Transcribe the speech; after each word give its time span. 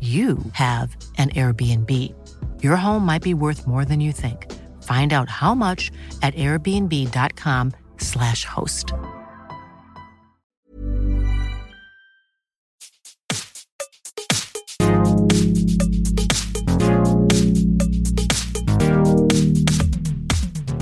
you 0.00 0.38
have 0.52 0.96
an 1.18 1.28
Airbnb. 1.30 2.14
Your 2.62 2.76
home 2.76 3.04
might 3.04 3.22
be 3.22 3.34
worth 3.34 3.66
more 3.66 3.84
than 3.84 4.00
you 4.00 4.12
think. 4.12 4.50
Find 4.82 5.12
out 5.12 5.28
how 5.28 5.54
much 5.54 5.90
at 6.22 6.34
airbnb.com/slash 6.36 8.46
host. 8.46 8.94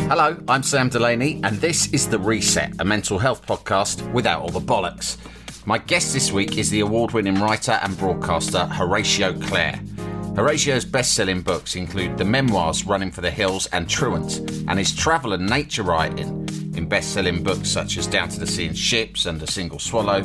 Hello, 0.09 0.37
I'm 0.49 0.63
Sam 0.63 0.89
Delaney, 0.89 1.41
and 1.43 1.59
this 1.59 1.93
is 1.93 2.09
The 2.09 2.19
Reset, 2.19 2.75
a 2.79 2.85
mental 2.85 3.19
health 3.19 3.45
podcast 3.47 4.11
without 4.13 4.41
all 4.41 4.49
the 4.49 4.61
bollocks. 4.61 5.19
My 5.69 5.77
guest 5.77 6.15
this 6.15 6.33
week 6.33 6.57
is 6.57 6.71
the 6.71 6.81
award 6.81 7.13
winning 7.13 7.35
writer 7.35 7.73
and 7.83 7.95
broadcaster 7.99 8.65
Horatio 8.65 9.39
Clare. 9.39 9.79
Horatio's 10.35 10.87
best 10.87 11.13
selling 11.13 11.43
books 11.43 11.77
include 11.77 12.17
the 12.17 12.25
memoirs 12.25 12.87
Running 12.87 13.11
for 13.11 13.21
the 13.21 13.31
Hills 13.31 13.67
and 13.67 13.87
Truant, 13.87 14.39
and 14.67 14.79
his 14.79 14.97
travel 14.97 15.35
and 15.35 15.47
nature 15.47 15.83
writing 15.83 16.49
in 16.75 16.89
best 16.89 17.13
selling 17.13 17.43
books 17.43 17.69
such 17.69 17.99
as 17.99 18.07
Down 18.07 18.31
to 18.31 18.41
the 18.41 18.47
Sea 18.47 18.65
in 18.65 18.73
Ships 18.73 19.27
and 19.27 19.43
A 19.43 19.47
Single 19.47 19.79
Swallow 19.79 20.25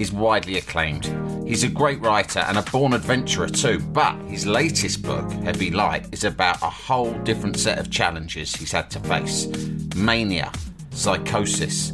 is 0.00 0.10
widely 0.10 0.58
acclaimed. 0.58 1.04
He's 1.46 1.62
a 1.62 1.68
great 1.68 2.00
writer 2.00 2.40
and 2.40 2.58
a 2.58 2.62
born 2.62 2.94
adventurer 2.94 3.46
too, 3.46 3.78
but 3.78 4.20
his 4.22 4.44
latest 4.44 5.04
book, 5.04 5.30
Heavy 5.44 5.70
Light, 5.70 6.12
is 6.12 6.24
about 6.24 6.60
a 6.62 6.68
whole 6.68 7.12
different 7.20 7.60
set 7.60 7.78
of 7.78 7.92
challenges 7.92 8.56
he's 8.56 8.72
had 8.72 8.90
to 8.90 8.98
face 8.98 9.46
mania, 9.94 10.50
psychosis, 10.90 11.92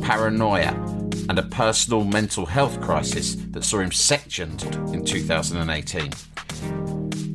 paranoia, 0.00 0.91
and 1.28 1.38
a 1.38 1.42
personal 1.42 2.04
mental 2.04 2.46
health 2.46 2.80
crisis 2.80 3.36
that 3.50 3.64
saw 3.64 3.80
him 3.80 3.92
sectioned 3.92 4.62
in 4.92 5.04
2018. 5.04 6.10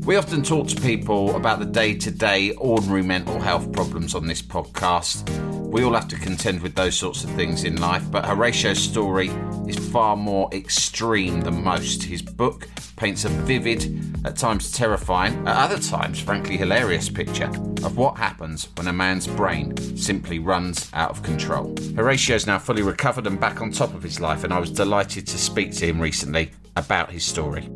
We 0.05 0.15
often 0.15 0.41
talk 0.41 0.67
to 0.69 0.81
people 0.81 1.35
about 1.35 1.59
the 1.59 1.65
day 1.65 1.93
to 1.95 2.11
day, 2.11 2.51
ordinary 2.51 3.03
mental 3.03 3.39
health 3.39 3.71
problems 3.73 4.15
on 4.15 4.25
this 4.25 4.41
podcast. 4.41 5.27
We 5.69 5.83
all 5.83 5.93
have 5.93 6.07
to 6.07 6.15
contend 6.15 6.61
with 6.61 6.75
those 6.75 6.95
sorts 6.95 7.25
of 7.25 7.29
things 7.31 7.65
in 7.65 7.75
life, 7.75 8.09
but 8.09 8.25
Horatio's 8.25 8.79
story 8.79 9.27
is 9.67 9.77
far 9.77 10.15
more 10.15 10.49
extreme 10.53 11.41
than 11.41 11.61
most. 11.61 12.01
His 12.03 12.21
book 12.21 12.69
paints 12.95 13.25
a 13.25 13.29
vivid, 13.29 14.25
at 14.25 14.37
times 14.37 14.71
terrifying, 14.71 15.45
at 15.45 15.57
other 15.57 15.77
times, 15.77 16.21
frankly, 16.21 16.55
hilarious 16.55 17.09
picture 17.09 17.49
of 17.83 17.97
what 17.97 18.17
happens 18.17 18.69
when 18.75 18.87
a 18.87 18.93
man's 18.93 19.27
brain 19.27 19.75
simply 19.97 20.39
runs 20.39 20.89
out 20.93 21.11
of 21.11 21.21
control. 21.21 21.75
Horatio 21.95 22.37
is 22.37 22.47
now 22.47 22.59
fully 22.59 22.81
recovered 22.81 23.27
and 23.27 23.37
back 23.37 23.61
on 23.61 23.71
top 23.71 23.93
of 23.93 24.01
his 24.01 24.21
life, 24.21 24.45
and 24.45 24.53
I 24.53 24.59
was 24.59 24.71
delighted 24.71 25.27
to 25.27 25.37
speak 25.37 25.73
to 25.73 25.85
him 25.85 25.99
recently 25.99 26.51
about 26.77 27.11
his 27.11 27.25
story. 27.25 27.69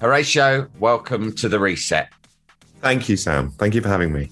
Horatio, 0.00 0.68
welcome 0.80 1.32
to 1.36 1.48
the 1.48 1.60
reset. 1.60 2.12
Thank 2.80 3.08
you, 3.08 3.16
Sam. 3.16 3.50
Thank 3.52 3.76
you 3.76 3.80
for 3.80 3.88
having 3.88 4.12
me. 4.12 4.30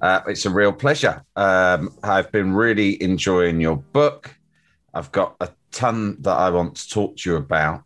Uh, 0.00 0.20
it's 0.28 0.46
a 0.46 0.50
real 0.50 0.72
pleasure. 0.72 1.24
Um, 1.34 1.90
I've 2.02 2.30
been 2.30 2.52
really 2.52 3.02
enjoying 3.02 3.60
your 3.60 3.76
book. 3.76 4.34
I've 4.94 5.10
got 5.12 5.36
a 5.40 5.50
ton 5.72 6.16
that 6.22 6.36
I 6.36 6.50
want 6.50 6.76
to 6.76 6.88
talk 6.88 7.16
to 7.18 7.30
you 7.30 7.36
about. 7.36 7.82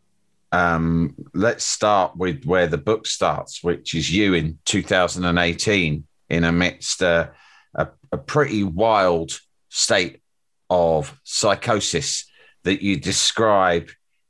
Um, 0.53 1.15
let's 1.33 1.65
start 1.65 2.17
with 2.17 2.45
where 2.45 2.67
the 2.67 2.79
book 2.79 3.07
starts, 3.07 3.65
which 3.65 3.95
is 3.95 4.11
you 4.11 4.35
in 4.35 4.59
2018 4.67 6.05
in 6.29 6.45
amidst 6.45 7.01
a, 7.01 7.33
a, 7.75 7.89
a 8.13 8.19
pretty 8.19 8.63
wild 8.63 9.39
state 9.71 10.21
of 10.69 11.19
psychosis 11.25 12.31
that 12.65 12.83
you 12.83 12.99
describe 12.99 13.89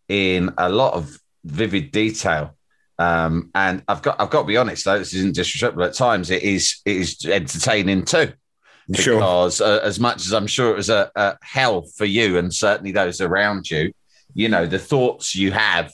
in 0.09 0.53
a 0.59 0.69
lot 0.69 0.95
of 0.95 1.19
vivid 1.45 1.91
detail. 1.91 2.57
Um, 3.03 3.51
and 3.55 3.83
I've 3.89 4.03
got 4.03 4.21
I've 4.21 4.31
got 4.31 4.43
to 4.43 4.47
be 4.47 4.57
honest 4.57 4.85
though, 4.85 4.99
this 4.99 5.15
isn't 5.15 5.35
disrespectful. 5.35 5.83
At 5.83 5.95
times, 5.95 6.31
it 6.31 6.43
is 6.43 6.81
it 6.85 6.97
is 6.97 7.25
entertaining 7.25 8.05
too, 8.05 8.33
because 8.89 9.57
sure. 9.57 9.67
uh, 9.67 9.81
as 9.81 9.99
much 9.99 10.25
as 10.25 10.33
I'm 10.33 10.47
sure 10.47 10.71
it 10.71 10.77
was 10.77 10.91
a, 10.91 11.11
a, 11.17 11.37
hell 11.43 11.83
for 11.83 12.05
you 12.05 12.39
and 12.39 12.55
certainly 12.55 12.93
those 12.93 13.21
around 13.21 13.69
you, 13.71 13.93
you 14.35 14.49
know 14.49 14.67
the 14.67 14.79
thoughts 14.79 15.35
you 15.35 15.51
have, 15.51 15.93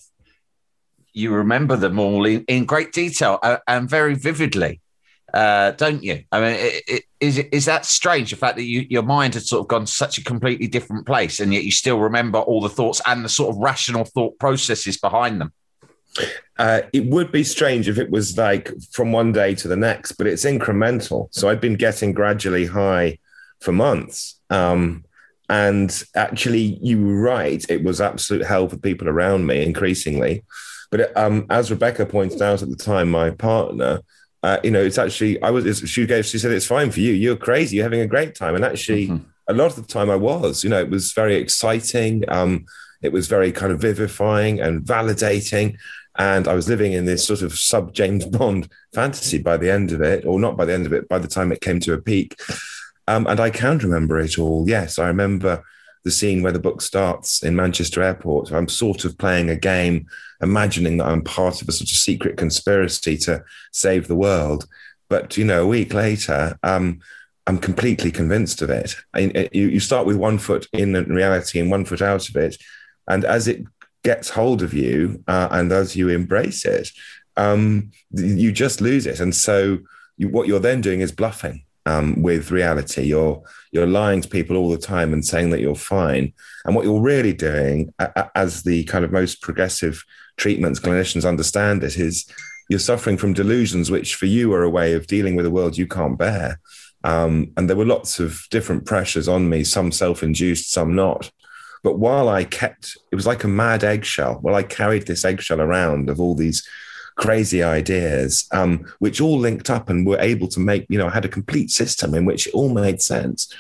you 1.15 1.33
remember 1.33 1.77
them 1.77 1.99
all 1.99 2.27
in, 2.27 2.45
in 2.47 2.67
great 2.67 2.93
detail 2.93 3.39
uh, 3.43 3.59
and 3.67 3.89
very 3.89 4.15
vividly, 4.15 4.83
uh, 5.33 5.71
don't 5.73 6.03
you? 6.03 6.25
I 6.31 6.41
mean, 6.41 6.57
it, 6.59 6.83
it, 6.87 7.03
is 7.21 7.39
is 7.39 7.65
that 7.65 7.87
strange? 7.87 8.31
The 8.31 8.37
fact 8.37 8.57
that 8.57 8.65
you, 8.65 8.87
your 8.91 9.03
mind 9.03 9.33
had 9.33 9.45
sort 9.45 9.63
of 9.63 9.69
gone 9.69 9.87
such 9.87 10.19
a 10.19 10.25
completely 10.25 10.67
different 10.67 11.07
place, 11.07 11.41
and 11.41 11.55
yet 11.55 11.65
you 11.65 11.71
still 11.71 12.01
remember 12.01 12.39
all 12.39 12.61
the 12.61 12.69
thoughts 12.69 13.01
and 13.07 13.25
the 13.25 13.31
sort 13.31 13.55
of 13.55 13.57
rational 13.57 14.05
thought 14.05 14.39
processes 14.39 14.99
behind 14.99 15.41
them. 15.41 15.55
Uh, 16.59 16.83
it 16.93 17.07
would 17.07 17.31
be 17.31 17.45
strange 17.45 17.89
if 17.89 17.99
it 17.99 18.11
was 18.11 18.37
like 18.37 18.73
from 18.91 19.13
one 19.13 19.33
day 19.33 19.55
to 19.55 19.69
the 19.69 19.77
next, 19.77 20.13
but 20.13 20.27
it's 20.27 20.45
incremental. 20.45 21.29
So 21.31 21.49
I've 21.49 21.61
been 21.61 21.77
getting 21.77 22.13
gradually 22.13 22.67
high 22.67 23.19
for 23.61 23.73
months. 23.73 24.41
Um, 24.51 25.05
and 25.49 26.05
actually, 26.15 26.79
you 26.83 27.05
were 27.05 27.21
right. 27.21 27.65
It 27.69 27.83
was 27.83 28.01
absolute 28.01 28.45
hell 28.45 28.69
for 28.69 28.77
people 28.77 29.09
around 29.09 29.47
me 29.47 29.63
increasingly. 29.65 30.45
But 30.91 31.17
um, 31.17 31.47
as 31.49 31.71
Rebecca 31.71 32.07
pointed 32.07 32.43
out 32.43 32.63
at 32.63 32.71
the 32.71 32.77
time, 32.77 33.11
my 33.11 33.31
partner, 33.31 34.01
uh, 34.43 34.59
you 34.63 34.71
know, 34.71 34.83
it's 34.83 34.99
actually, 34.99 35.41
I 35.43 35.51
was, 35.51 35.79
she 35.89 36.07
gave, 36.07 36.27
she 36.27 36.39
said, 36.39 36.53
it's 36.53 36.67
fine 36.67 36.91
for 36.91 37.01
you. 37.01 37.13
You're 37.13 37.37
crazy. 37.37 37.77
You're 37.77 37.85
having 37.85 38.01
a 38.01 38.07
great 38.07 38.35
time. 38.35 38.55
And 38.55 38.65
actually, 38.65 39.09
mm-hmm. 39.09 39.25
a 39.49 39.53
lot 39.53 39.77
of 39.77 39.87
the 39.87 39.93
time 39.93 40.11
I 40.11 40.17
was, 40.17 40.65
you 40.65 40.71
know, 40.71 40.81
it 40.81 40.91
was 40.91 41.13
very 41.13 41.37
exciting. 41.37 42.25
Um, 42.29 42.67
it 43.03 43.13
was 43.13 43.27
very 43.27 43.53
kind 43.53 43.73
of 43.73 43.81
vivifying 43.81 44.61
and 44.61 44.83
validating. 44.83 45.77
And 46.19 46.49
I 46.49 46.55
was 46.55 46.69
living 46.69 46.93
in 46.93 47.05
this 47.05 47.25
sort 47.25 47.43
of 47.43 47.57
sub 47.57 47.95
James 47.95 48.27
Bond 48.39 48.69
fantasy 48.93 49.39
by 49.39 49.57
the 49.57 49.71
end 49.71 49.93
of 49.93 50.03
it, 50.03 50.25
or 50.27 50.41
not 50.41 50.57
by 50.57 50.65
the 50.65 50.75
end 50.75 50.87
of 50.87 50.93
it, 50.93 51.09
by 51.09 51.19
the 51.19 51.29
time 51.29 51.53
it 51.53 51.61
came 51.61 51.81
to 51.81 51.95
a 51.95 51.99
peak. 51.99 52.39
Um, 53.07 53.27
and 53.27 53.41
I 53.41 53.51
can 53.51 53.79
remember 53.79 54.19
it 54.19 54.39
all. 54.39 54.69
Yes, 54.69 54.99
I 54.99 55.07
remember 55.07 55.65
the 56.05 56.11
scene 56.11 56.43
where 56.43 56.53
the 56.53 56.59
book 56.59 56.81
starts 56.83 57.43
in 57.43 57.57
Manchester 57.57 58.03
Airport. 58.03 58.53
I'm 58.53 58.69
sort 58.69 59.05
of 59.05 59.17
playing 59.17 59.51
a 59.51 59.57
game, 59.57 60.07
imagining 60.41 60.99
that 60.99 61.07
I'm 61.07 61.23
part 61.23 61.63
of 61.63 61.69
a 61.69 61.73
sort 61.73 61.91
of 61.91 61.97
secret 61.97 62.37
conspiracy 62.37 63.17
to 63.19 63.45
save 63.73 64.09
the 64.09 64.17
world. 64.17 64.67
But, 65.09 65.37
you 65.37 65.45
know, 65.45 65.63
a 65.63 65.67
week 65.67 65.95
later, 65.95 66.59
um, 66.63 67.01
I'm 67.47 67.59
completely 67.59 68.11
convinced 68.11 68.61
of 68.61 68.69
it. 68.69 68.95
I, 69.15 69.49
you, 69.53 69.69
you 69.69 69.81
start 69.81 70.07
with 70.07 70.17
one 70.17 70.39
foot 70.39 70.69
in 70.73 70.93
reality 70.93 71.59
and 71.61 71.71
one 71.71 71.87
foot 71.87 72.03
out 72.03 72.29
of 72.29 72.37
it. 72.37 72.57
And 73.09 73.25
as 73.25 73.49
it 73.49 73.65
gets 74.05 74.31
hold 74.31 74.63
of 74.63 74.73
you 74.73 75.23
uh, 75.27 75.49
and 75.51 75.73
as 75.73 75.97
you 75.97 76.09
embrace 76.09 76.65
it, 76.65 76.91
um, 77.37 77.91
you 78.13 78.53
just 78.53 78.81
lose 78.81 79.07
it. 79.07 79.21
And 79.21 79.35
so 79.35 79.79
you, 80.17 80.29
what 80.29 80.49
you're 80.49 80.61
then 80.61 80.81
doing 80.81 81.01
is 81.01 81.13
bluffing 81.13 81.65
um, 81.87 82.23
with 82.23 82.51
reality. 82.51 83.03
You're 83.03 83.43
you're 83.73 83.87
lying 83.87 84.21
to 84.23 84.29
people 84.29 84.57
all 84.57 84.71
the 84.71 84.79
time 84.79 85.13
and 85.13 85.25
saying 85.25 85.51
that 85.51 85.61
you're 85.61 85.75
fine. 85.75 86.33
And 86.65 86.75
what 86.75 86.85
you're 86.85 87.01
really 87.01 87.33
doing, 87.33 87.93
as 88.35 88.63
the 88.63 88.85
kind 88.85 89.05
of 89.05 89.13
most 89.13 89.43
progressive 89.43 90.05
treatments 90.37 90.81
clinicians 90.81 91.29
understand 91.29 91.83
it, 91.83 91.97
is 91.97 92.31
you're 92.69 92.79
suffering 92.79 93.17
from 93.17 93.33
delusions, 93.33 93.91
which 93.91 94.15
for 94.15 94.27
you 94.27 94.53
are 94.53 94.63
a 94.63 94.71
way 94.71 94.95
of 94.95 95.07
dealing 95.07 95.37
with 95.37 95.47
a 95.47 95.51
world 95.51 95.79
you 95.79 95.87
can't 95.87 96.19
bear. 96.19 96.61
Um, 97.05 97.53
and 97.57 97.69
there 97.69 97.77
were 97.77 97.85
lots 97.85 98.21
of 98.21 98.47
different 98.51 98.85
pressures 98.85 99.29
on 99.29 99.49
me, 99.49 99.65
some 99.65 99.93
self-induced, 99.93 100.71
some 100.71 100.95
not. 100.95 101.31
But 101.83 101.99
while 101.99 102.29
I 102.29 102.45
kept, 102.45 102.97
it 103.11 103.17
was 103.17 103.27
like 103.27 103.45
a 103.45 103.49
mad 103.49 103.85
eggshell. 103.85 104.39
While 104.41 104.55
I 104.55 104.63
carried 104.63 105.07
this 105.07 105.25
eggshell 105.25 105.61
around 105.61 106.11
of 106.11 106.21
all 106.21 106.35
these 106.35 106.67
crazy 107.17 107.63
ideas, 107.63 108.49
um, 108.53 108.87
which 109.01 109.21
all 109.21 109.39
linked 109.39 109.71
up 109.71 109.91
and 109.91 110.07
were 110.07 110.21
able 110.21 110.49
to 110.49 110.61
make, 110.61 110.87
you 110.89 110.99
know, 110.99 111.09
I 111.09 111.11
had 111.11 111.25
a 111.25 111.29
complete 111.29 111.71
system 111.71 112.15
in 112.15 112.25
which 112.25 112.47
it 112.47 112.55
all 112.55 112.71
made 112.71 113.03
sense. 113.03 113.53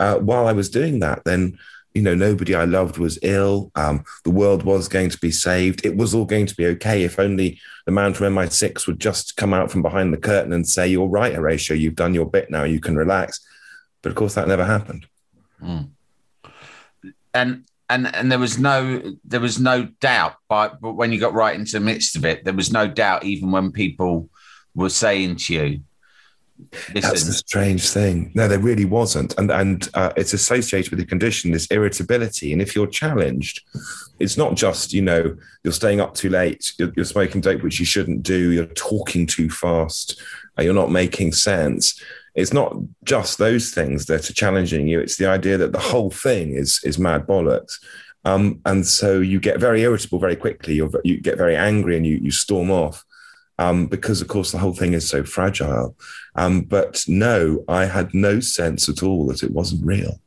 Uh, 0.00 0.16
while 0.16 0.46
I 0.46 0.52
was 0.52 0.68
doing 0.68 0.98
that, 1.00 1.24
then, 1.24 1.58
you 1.92 2.02
know, 2.02 2.14
nobody 2.14 2.54
I 2.54 2.64
loved 2.64 2.98
was 2.98 3.18
ill. 3.22 3.70
Um, 3.76 4.04
the 4.24 4.30
world 4.30 4.64
was 4.64 4.88
going 4.88 5.10
to 5.10 5.18
be 5.18 5.30
saved. 5.30 5.86
It 5.86 5.96
was 5.96 6.14
all 6.14 6.24
going 6.24 6.46
to 6.46 6.56
be 6.56 6.66
okay 6.66 7.04
if 7.04 7.18
only 7.18 7.60
the 7.86 7.92
man 7.92 8.14
from 8.14 8.34
MI6 8.34 8.86
would 8.86 8.98
just 8.98 9.36
come 9.36 9.54
out 9.54 9.70
from 9.70 9.82
behind 9.82 10.12
the 10.12 10.18
curtain 10.18 10.52
and 10.52 10.66
say, 10.66 10.88
You're 10.88 11.06
right, 11.06 11.34
Horatio, 11.34 11.76
you've 11.76 11.94
done 11.94 12.14
your 12.14 12.28
bit 12.28 12.50
now, 12.50 12.64
you 12.64 12.80
can 12.80 12.96
relax. 12.96 13.40
But 14.02 14.10
of 14.10 14.16
course, 14.16 14.34
that 14.34 14.48
never 14.48 14.64
happened. 14.64 15.06
Mm. 15.62 15.90
And 17.34 17.64
and 17.90 18.14
and 18.14 18.32
there 18.32 18.38
was 18.38 18.58
no 18.58 19.02
there 19.24 19.40
was 19.40 19.60
no 19.60 19.84
doubt 20.00 20.36
but 20.48 20.80
but 20.80 20.94
when 20.94 21.12
you 21.12 21.20
got 21.20 21.34
right 21.34 21.54
into 21.54 21.72
the 21.72 21.80
midst 21.80 22.16
of 22.16 22.24
it 22.24 22.42
there 22.42 22.54
was 22.54 22.72
no 22.72 22.88
doubt 22.88 23.24
even 23.24 23.50
when 23.50 23.72
people 23.72 24.30
were 24.74 24.90
saying 24.90 25.36
to 25.36 25.54
you. 25.54 25.80
That's 26.92 27.24
the 27.24 27.32
strange 27.32 27.90
thing. 27.90 28.30
No, 28.34 28.46
there 28.46 28.60
really 28.60 28.84
wasn't, 28.84 29.36
and 29.38 29.50
and 29.50 29.88
uh, 29.94 30.12
it's 30.16 30.32
associated 30.32 30.90
with 30.90 31.00
the 31.00 31.06
condition, 31.06 31.50
this 31.50 31.66
irritability. 31.66 32.52
And 32.52 32.62
if 32.62 32.76
you're 32.76 32.86
challenged, 32.86 33.60
it's 34.20 34.36
not 34.36 34.54
just 34.54 34.92
you 34.92 35.02
know 35.02 35.36
you're 35.64 35.72
staying 35.72 36.00
up 36.00 36.14
too 36.14 36.30
late, 36.30 36.72
you're, 36.78 36.92
you're 36.94 37.04
smoking 37.04 37.40
dope, 37.40 37.62
which 37.62 37.80
you 37.80 37.86
shouldn't 37.86 38.22
do, 38.22 38.52
you're 38.52 38.66
talking 38.66 39.26
too 39.26 39.50
fast, 39.50 40.20
uh, 40.56 40.62
you're 40.62 40.74
not 40.74 40.92
making 40.92 41.32
sense 41.32 42.00
it's 42.34 42.52
not 42.52 42.76
just 43.04 43.38
those 43.38 43.70
things 43.70 44.06
that 44.06 44.28
are 44.28 44.32
challenging 44.34 44.88
you. 44.88 45.00
It's 45.00 45.16
the 45.16 45.28
idea 45.28 45.56
that 45.58 45.72
the 45.72 45.78
whole 45.78 46.10
thing 46.10 46.54
is 46.54 46.80
is 46.84 46.98
mad 46.98 47.26
bollocks. 47.26 47.74
Um, 48.24 48.60
and 48.64 48.86
so 48.86 49.20
you 49.20 49.38
get 49.38 49.60
very 49.60 49.82
irritable 49.82 50.18
very 50.18 50.36
quickly. 50.36 50.74
You're, 50.74 50.90
you 51.04 51.20
get 51.20 51.36
very 51.36 51.56
angry 51.56 51.96
and 51.96 52.06
you, 52.06 52.16
you 52.16 52.30
storm 52.30 52.70
off 52.70 53.04
um, 53.58 53.86
because, 53.86 54.22
of 54.22 54.28
course, 54.28 54.50
the 54.50 54.58
whole 54.58 54.72
thing 54.72 54.94
is 54.94 55.08
so 55.08 55.24
fragile. 55.24 55.94
Um, 56.34 56.62
but 56.62 57.04
no, 57.06 57.64
I 57.68 57.84
had 57.84 58.14
no 58.14 58.40
sense 58.40 58.88
at 58.88 59.02
all 59.02 59.26
that 59.26 59.42
it 59.42 59.50
wasn't 59.50 59.84
real. 59.84 60.20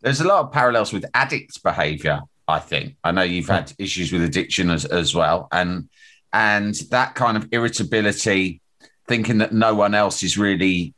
There's 0.00 0.20
a 0.20 0.26
lot 0.26 0.44
of 0.44 0.52
parallels 0.52 0.92
with 0.92 1.04
addicts' 1.14 1.58
behavior, 1.58 2.22
I 2.48 2.58
think. 2.58 2.96
I 3.04 3.12
know 3.12 3.22
you've 3.22 3.48
had 3.48 3.72
issues 3.78 4.10
with 4.10 4.22
addiction 4.22 4.70
as, 4.70 4.84
as 4.86 5.14
well. 5.14 5.48
And, 5.52 5.88
and 6.32 6.74
that 6.90 7.14
kind 7.14 7.36
of 7.36 7.48
irritability, 7.52 8.60
thinking 9.06 9.38
that 9.38 9.52
no 9.52 9.74
one 9.74 9.94
else 9.94 10.22
is 10.22 10.38
really 10.38 10.94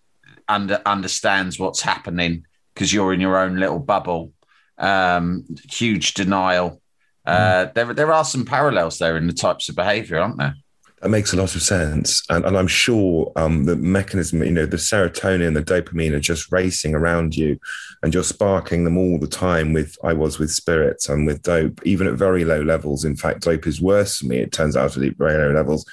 under, 0.49 0.81
understands 0.87 1.59
what's 1.59 1.81
happening 1.81 2.45
because 2.75 2.93
you're 2.93 3.13
in 3.13 3.21
your 3.21 3.39
own 3.39 3.57
little 3.57 3.79
bubble. 3.79 4.33
Um, 4.79 5.45
huge 5.71 6.15
denial. 6.15 6.81
Uh, 7.25 7.67
mm. 7.67 7.75
there, 7.75 7.95
there 7.95 8.13
are 8.13 8.25
some 8.25 8.45
parallels 8.45 8.99
there 8.99 9.17
in 9.17 9.27
the 9.27 9.33
types 9.33 9.69
of 9.69 9.77
behaviour, 9.77 10.19
aren't 10.19 10.39
there? 10.39 10.55
That 11.03 11.11
makes 11.11 11.33
a 11.33 11.37
lot 11.37 11.55
of 11.55 11.63
sense, 11.63 12.23
and, 12.31 12.47
and 12.47 12.57
I'm 12.57 12.67
sure 12.67 13.31
um, 13.37 13.65
the 13.65 13.77
mechanism, 13.77 14.43
you 14.43 14.51
know, 14.51 14.65
the 14.65 14.79
serotonin, 14.79 15.53
the 15.53 15.63
dopamine 15.63 16.13
are 16.13 16.21
just 16.21 16.51
racing 16.51 16.95
around 16.95 17.37
you, 17.37 17.59
and 18.03 18.15
you're 18.15 18.25
sparking 18.25 18.85
them 18.85 18.97
all 18.97 19.19
the 19.19 19.27
time. 19.27 19.75
With 19.75 19.95
I 20.03 20.15
was 20.15 20.39
with 20.39 20.51
spirits 20.51 21.11
and 21.11 21.27
with 21.27 21.43
dope, 21.43 21.85
even 21.85 22.07
at 22.07 22.15
very 22.15 22.47
low 22.47 22.63
levels. 22.63 23.05
In 23.05 23.15
fact, 23.15 23.43
dope 23.43 23.67
is 23.67 23.81
worse 23.81 24.19
for 24.19 24.27
me. 24.27 24.39
It 24.39 24.53
turns 24.53 24.75
out 24.75 24.97
at 24.97 25.17
very 25.19 25.37
low 25.37 25.53
levels 25.53 25.85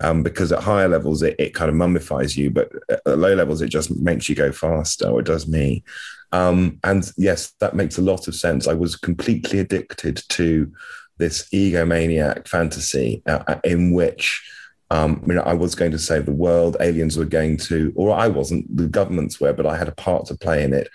um, 0.00 0.22
because 0.22 0.52
at 0.52 0.62
higher 0.62 0.88
levels 0.88 1.22
it, 1.22 1.36
it 1.38 1.54
kind 1.54 1.68
of 1.68 1.76
mummifies 1.76 2.36
you, 2.36 2.50
but 2.50 2.70
at 2.88 3.18
low 3.18 3.34
levels 3.34 3.60
it 3.60 3.68
just 3.68 3.94
makes 3.96 4.28
you 4.28 4.34
go 4.34 4.52
faster, 4.52 5.08
or 5.08 5.20
it 5.20 5.26
does 5.26 5.46
me. 5.46 5.84
Um, 6.32 6.80
and 6.82 7.10
yes, 7.16 7.52
that 7.60 7.76
makes 7.76 7.98
a 7.98 8.02
lot 8.02 8.26
of 8.26 8.34
sense. 8.34 8.66
I 8.66 8.74
was 8.74 8.96
completely 8.96 9.60
addicted 9.60 10.22
to 10.30 10.72
this 11.18 11.48
egomaniac 11.50 12.48
fantasy 12.48 13.22
uh, 13.28 13.44
uh 13.46 13.60
in 13.62 13.92
which 13.92 14.42
um, 14.90 15.24
you 15.26 15.34
know, 15.34 15.42
I 15.42 15.54
was 15.54 15.74
going 15.74 15.90
to 15.92 15.98
save 15.98 16.26
the 16.26 16.32
world. 16.32 16.76
Aliens 16.80 17.16
were 17.16 17.24
going 17.24 17.56
to, 17.58 17.92
or 17.96 18.14
I 18.14 18.28
wasn't. 18.28 18.76
The 18.76 18.86
governments 18.86 19.40
were, 19.40 19.52
but 19.52 19.66
I 19.66 19.76
had 19.76 19.88
a 19.88 19.92
part 19.92 20.26
to 20.26 20.36
play 20.36 20.62
in 20.62 20.72
it. 20.72 20.88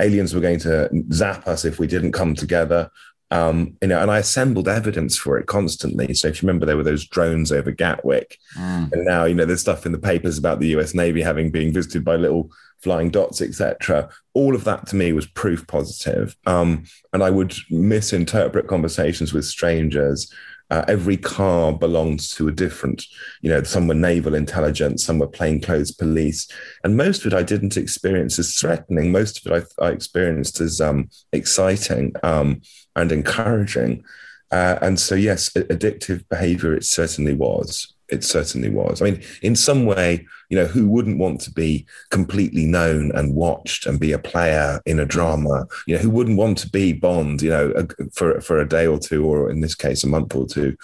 Aliens 0.00 0.34
were 0.34 0.40
going 0.40 0.58
to 0.60 0.90
zap 1.12 1.46
us 1.46 1.64
if 1.64 1.78
we 1.78 1.86
didn't 1.86 2.12
come 2.12 2.34
together. 2.34 2.90
Um, 3.30 3.76
you 3.82 3.88
know, 3.88 4.00
and 4.00 4.10
I 4.10 4.18
assembled 4.18 4.68
evidence 4.68 5.16
for 5.16 5.36
it 5.36 5.46
constantly. 5.46 6.14
So 6.14 6.28
if 6.28 6.40
you 6.40 6.46
remember, 6.46 6.64
there 6.64 6.76
were 6.76 6.84
those 6.84 7.06
drones 7.06 7.50
over 7.50 7.72
Gatwick, 7.72 8.38
mm. 8.56 8.92
and 8.92 9.04
now 9.04 9.24
you 9.24 9.34
know 9.34 9.44
there's 9.44 9.60
stuff 9.60 9.84
in 9.84 9.92
the 9.92 9.98
papers 9.98 10.38
about 10.38 10.60
the 10.60 10.68
U.S. 10.68 10.94
Navy 10.94 11.22
having 11.22 11.50
been 11.50 11.72
visited 11.72 12.04
by 12.04 12.16
little 12.16 12.50
flying 12.82 13.10
dots, 13.10 13.40
etc. 13.40 14.08
All 14.34 14.54
of 14.54 14.64
that 14.64 14.86
to 14.88 14.96
me 14.96 15.12
was 15.12 15.26
proof 15.26 15.66
positive. 15.66 16.36
Um, 16.46 16.84
and 17.12 17.22
I 17.22 17.30
would 17.30 17.54
misinterpret 17.70 18.68
conversations 18.68 19.32
with 19.32 19.44
strangers. 19.44 20.32
Uh, 20.70 20.84
every 20.88 21.16
car 21.16 21.72
belongs 21.72 22.30
to 22.32 22.48
a 22.48 22.52
different, 22.52 23.04
you 23.40 23.48
know, 23.48 23.62
some 23.62 23.86
were 23.86 23.94
naval 23.94 24.34
intelligence, 24.34 25.04
some 25.04 25.18
were 25.18 25.28
plainclothes 25.28 25.92
police. 25.92 26.48
And 26.82 26.96
most 26.96 27.24
of 27.24 27.32
it 27.32 27.36
I 27.36 27.42
didn't 27.42 27.76
experience 27.76 28.38
as 28.38 28.54
threatening. 28.54 29.12
Most 29.12 29.46
of 29.46 29.52
it 29.52 29.66
I, 29.80 29.86
I 29.86 29.90
experienced 29.90 30.60
as 30.60 30.80
um, 30.80 31.08
exciting. 31.32 32.12
Um, 32.22 32.62
and 32.96 33.12
encouraging. 33.12 34.02
Uh, 34.50 34.78
and 34.80 34.98
so, 34.98 35.14
yes, 35.14 35.50
addictive 35.50 36.28
behavior, 36.28 36.74
it 36.74 36.84
certainly 36.84 37.34
was. 37.34 37.94
It 38.08 38.22
certainly 38.22 38.70
was. 38.70 39.02
I 39.02 39.06
mean, 39.06 39.22
in 39.42 39.56
some 39.56 39.84
way, 39.84 40.26
you 40.48 40.56
know, 40.56 40.66
who 40.66 40.88
wouldn't 40.88 41.18
want 41.18 41.40
to 41.42 41.50
be 41.50 41.86
completely 42.10 42.64
known 42.64 43.10
and 43.16 43.34
watched 43.34 43.86
and 43.86 43.98
be 43.98 44.12
a 44.12 44.18
player 44.18 44.80
in 44.86 45.00
a 45.00 45.06
drama? 45.06 45.66
You 45.86 45.96
know, 45.96 46.02
who 46.02 46.10
wouldn't 46.10 46.38
want 46.38 46.58
to 46.58 46.70
be 46.70 46.92
Bond, 46.92 47.42
you 47.42 47.50
know, 47.50 47.86
for, 48.12 48.40
for 48.40 48.58
a 48.60 48.68
day 48.68 48.86
or 48.86 48.98
two, 48.98 49.26
or 49.26 49.50
in 49.50 49.60
this 49.60 49.74
case, 49.74 50.04
a 50.04 50.08
month 50.08 50.36
or 50.36 50.46
two? 50.46 50.76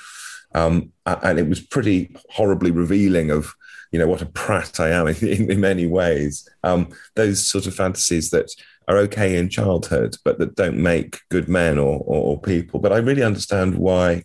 Um, 0.54 0.92
and 1.06 1.38
it 1.38 1.48
was 1.48 1.60
pretty 1.60 2.14
horribly 2.30 2.72
revealing 2.72 3.30
of, 3.30 3.54
you 3.92 3.98
know, 3.98 4.08
what 4.08 4.22
a 4.22 4.26
prat 4.26 4.80
I 4.80 4.88
am 4.88 5.06
in, 5.22 5.50
in 5.50 5.60
many 5.60 5.86
ways. 5.86 6.48
Um, 6.64 6.88
those 7.14 7.46
sort 7.46 7.66
of 7.66 7.74
fantasies 7.74 8.30
that 8.30 8.50
are 8.88 8.98
okay 8.98 9.38
in 9.38 9.48
childhood, 9.48 10.16
but 10.24 10.38
that 10.38 10.56
don't 10.56 10.78
make 10.78 11.20
good 11.30 11.48
men 11.48 11.78
or, 11.78 11.98
or, 12.06 12.34
or 12.34 12.40
people. 12.40 12.80
But 12.80 12.92
I 12.92 12.98
really 12.98 13.22
understand 13.22 13.76
why, 13.76 14.24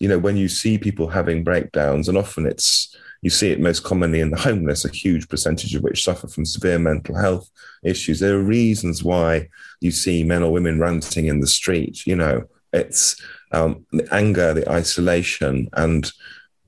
you 0.00 0.08
know, 0.08 0.18
when 0.18 0.36
you 0.36 0.48
see 0.48 0.78
people 0.78 1.08
having 1.08 1.44
breakdowns, 1.44 2.08
and 2.08 2.16
often 2.16 2.46
it's 2.46 2.96
you 3.22 3.30
see 3.30 3.50
it 3.50 3.60
most 3.60 3.82
commonly 3.82 4.20
in 4.20 4.30
the 4.30 4.38
homeless, 4.38 4.84
a 4.84 4.90
huge 4.90 5.28
percentage 5.28 5.74
of 5.74 5.82
which 5.82 6.04
suffer 6.04 6.28
from 6.28 6.44
severe 6.44 6.78
mental 6.78 7.16
health 7.16 7.50
issues. 7.82 8.20
There 8.20 8.36
are 8.38 8.42
reasons 8.42 9.02
why 9.02 9.48
you 9.80 9.90
see 9.90 10.22
men 10.22 10.42
or 10.42 10.52
women 10.52 10.78
ranting 10.78 11.26
in 11.26 11.40
the 11.40 11.46
street. 11.46 12.06
You 12.06 12.16
know, 12.16 12.44
it's 12.72 13.20
um, 13.52 13.84
the 13.90 14.06
anger, 14.14 14.54
the 14.54 14.70
isolation, 14.70 15.68
and 15.72 16.10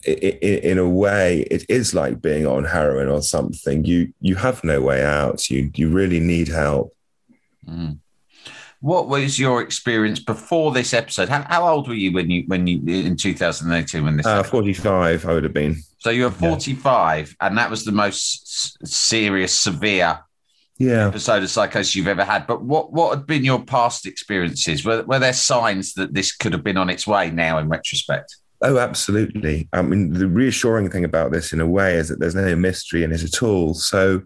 in 0.04 0.78
a 0.78 0.88
way, 0.88 1.40
it 1.50 1.66
is 1.68 1.94
like 1.94 2.22
being 2.22 2.46
on 2.46 2.64
heroin 2.64 3.08
or 3.08 3.22
something. 3.22 3.84
You 3.84 4.12
you 4.20 4.34
have 4.36 4.64
no 4.64 4.80
way 4.80 5.04
out. 5.04 5.50
You 5.50 5.70
you 5.74 5.90
really 5.90 6.20
need 6.20 6.48
help. 6.48 6.96
Mm. 7.68 7.98
What 8.80 9.08
was 9.08 9.38
your 9.38 9.60
experience 9.60 10.20
before 10.20 10.72
this 10.72 10.94
episode? 10.94 11.28
How, 11.28 11.42
how, 11.42 11.68
old 11.68 11.86
were 11.86 11.94
you 11.94 12.12
when 12.12 12.30
you 12.30 12.44
when 12.46 12.66
you 12.66 12.80
in 12.86 13.16
2018 13.16 14.02
when 14.02 14.16
this? 14.16 14.24
Uh, 14.24 14.42
45, 14.42 15.26
I 15.26 15.32
would 15.34 15.44
have 15.44 15.52
been. 15.52 15.76
So 15.98 16.08
you 16.08 16.24
were 16.24 16.30
45, 16.30 17.28
yeah. 17.28 17.46
and 17.46 17.58
that 17.58 17.68
was 17.68 17.84
the 17.84 17.92
most 17.92 18.86
serious, 18.86 19.52
severe 19.52 20.20
yeah. 20.78 21.08
episode 21.08 21.42
of 21.42 21.50
psychosis 21.50 21.94
you've 21.94 22.08
ever 22.08 22.24
had. 22.24 22.46
But 22.46 22.62
what 22.62 22.90
what 22.90 23.18
had 23.18 23.26
been 23.26 23.44
your 23.44 23.62
past 23.62 24.06
experiences? 24.06 24.82
Were, 24.82 25.02
were 25.02 25.18
there 25.18 25.34
signs 25.34 25.92
that 25.94 26.14
this 26.14 26.34
could 26.34 26.54
have 26.54 26.64
been 26.64 26.78
on 26.78 26.88
its 26.88 27.06
way 27.06 27.30
now 27.30 27.58
in 27.58 27.68
retrospect? 27.68 28.34
Oh, 28.62 28.78
absolutely. 28.78 29.68
I 29.72 29.82
mean, 29.82 30.12
the 30.12 30.26
reassuring 30.26 30.90
thing 30.90 31.04
about 31.04 31.32
this, 31.32 31.52
in 31.52 31.60
a 31.60 31.66
way, 31.66 31.94
is 31.94 32.08
that 32.08 32.18
there's 32.18 32.34
no 32.34 32.56
mystery 32.56 33.04
in 33.04 33.12
it 33.12 33.22
at 33.22 33.42
all. 33.42 33.74
So 33.74 34.22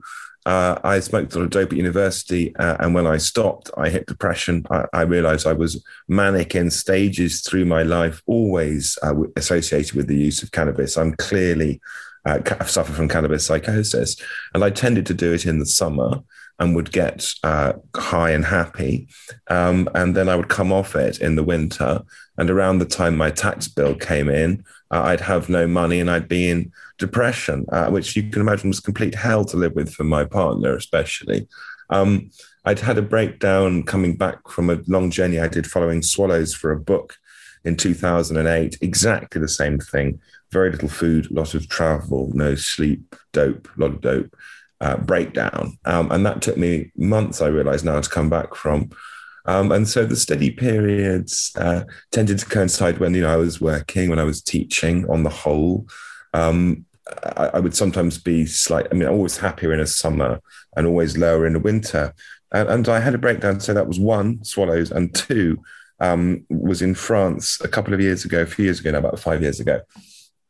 uh, 0.47 0.79
I 0.85 1.01
smoked 1.01 1.35
a 1.35 1.39
lot 1.39 1.45
of 1.45 1.51
dope 1.51 1.73
at 1.73 1.79
university, 1.79 2.55
uh, 2.57 2.77
and 2.81 2.95
when 2.95 3.07
I 3.07 3.17
stopped, 3.17 3.71
I 3.79 3.89
hit 3.89 4.07
depression. 4.07 4.67
I, 4.71 4.85
I, 4.93 5.03
realized 5.03 5.47
I 5.47 5.55
was 5.55 5.83
manic 6.07 6.55
in 6.55 6.71
stages 6.71 7.41
through 7.41 7.65
my 7.65 7.83
life, 7.83 8.23
always 8.27 8.99
uh, 9.03 9.15
associated 9.37 9.95
with 9.95 10.07
the 10.07 10.17
use 10.17 10.43
of 10.43 10.53
cannabis. 10.53 10.99
I'm 10.99 11.15
clearly 11.15 11.81
uh, 12.27 12.41
suffer 12.67 12.93
from 12.93 13.09
cannabis 13.09 13.47
psychosis, 13.47 14.17
and 14.53 14.63
I 14.63 14.69
tended 14.69 15.07
to 15.07 15.15
do 15.15 15.33
it 15.33 15.47
in 15.47 15.59
the 15.59 15.67
summer. 15.67 16.23
and 16.61 16.77
would 16.77 16.93
get 16.93 17.35
uh, 17.43 17.73
high 17.97 18.31
and 18.31 18.45
happy. 18.45 19.09
Um, 19.49 19.89
and 19.93 20.15
then 20.15 20.29
I 20.29 20.37
would 20.37 20.49
come 20.49 20.73
off 20.73 20.95
it 20.95 21.21
in 21.21 21.35
the 21.35 21.43
winter. 21.43 22.01
And 22.39 22.49
around 22.49 22.79
the 22.79 22.85
time 22.85 23.17
my 23.17 23.31
tax 23.31 23.67
bill 23.67 23.97
came 23.97 24.29
in, 24.29 24.65
uh, 24.93 25.03
I'd 25.03 25.21
have 25.21 25.49
no 25.49 25.67
money 25.67 25.99
and 25.99 26.09
I'd 26.09 26.29
be 26.29 26.49
in 26.49 26.71
depression, 26.99 27.67
uh, 27.73 27.91
which 27.91 28.17
you 28.17 28.31
can 28.31 28.41
imagine 28.41 28.69
was 28.69 28.81
complete 28.81 29.15
hell 29.15 29.45
to 29.47 29.57
live 29.57 29.75
with 29.75 29.93
for 29.93 30.05
my 30.05 30.25
partner, 30.25 30.77
especially. 30.77 31.49
Um, 31.91 32.31
I'd 32.65 32.81
had 32.81 32.99
a 32.99 33.03
breakdown 33.03 33.83
coming 33.83 34.17
back 34.17 34.49
from 34.49 34.71
a 34.71 34.81
long 34.87 35.11
journey 35.11 35.39
I 35.39 35.49
did 35.49 35.67
following 35.67 36.03
swallows 36.03 36.55
for 36.55 36.73
a 36.73 36.81
book 36.81 37.17
in 37.65 37.77
2008. 37.77 38.79
Exactly 38.81 39.41
the 39.41 39.49
same 39.49 39.79
thing. 39.79 40.21
Very 40.51 40.71
little 40.71 40.89
food, 40.89 41.31
lot 41.31 41.55
of 41.55 41.69
travel, 41.69 42.31
no 42.35 42.55
sleep, 42.55 43.17
dope, 43.33 43.69
a 43.77 43.81
lot 43.81 43.91
of 43.91 44.01
dope, 44.01 44.37
uh, 44.81 44.97
breakdown. 44.99 45.79
Um, 45.85 46.11
and 46.11 46.25
that 46.25 46.43
took 46.43 46.57
me 46.57 46.93
months, 46.97 47.43
I 47.43 47.49
realize 47.49 47.85
now, 47.85 48.01
to 48.01 48.09
come 48.09 48.31
back 48.31 48.55
from. 48.55 48.91
Um, 49.47 49.73
and 49.73 49.87
so 49.87 50.07
the 50.07 50.17
steady 50.17 50.51
periods 50.51 51.53
uh, 51.57 51.85
tended 52.13 52.39
to 52.39 52.47
coincide 52.47 52.99
when 52.99 53.15
you 53.15 53.23
know 53.23 53.33
I 53.33 53.37
was 53.37 53.61
working, 53.61 54.09
when 54.09 54.19
I 54.19 54.25
was 54.25 54.41
teaching. 54.41 55.09
On 55.11 55.23
the 55.23 55.31
whole, 55.31 55.87
um, 56.35 56.85
I, 57.23 57.51
I, 57.55 57.61
would 57.61 57.75
sometimes 57.75 58.19
be 58.19 58.45
slight. 58.45 58.89
I 58.91 58.95
mean, 58.95 59.09
always 59.09 59.39
happier 59.39 59.73
in 59.73 59.81
a 59.81 59.87
summer 59.87 60.41
and 60.77 60.87
always 60.87 61.17
lower 61.17 61.47
in 61.47 61.53
the 61.55 61.61
winter. 61.61 62.15
And, 62.53 62.69
and 62.69 62.89
I 62.89 63.01
had 63.01 63.15
a 63.15 63.19
breakdown. 63.19 63.61
So 63.61 63.73
that 63.73 63.87
was 63.87 64.01
one 64.01 64.45
swallows, 64.45 64.91
and 64.91 65.15
two 65.15 65.63
um, 66.01 66.45
was 66.51 66.83
in 66.83 66.95
France 66.95 67.61
a 67.63 67.69
couple 67.69 67.95
of 67.95 68.01
years 68.01 68.25
ago, 68.25 68.43
a 68.43 68.47
few 68.47 68.67
years 68.67 68.81
ago 68.81 68.91
now, 68.91 68.99
about 68.99 69.19
five 69.19 69.43
years 69.43 69.61
ago. 69.61 69.81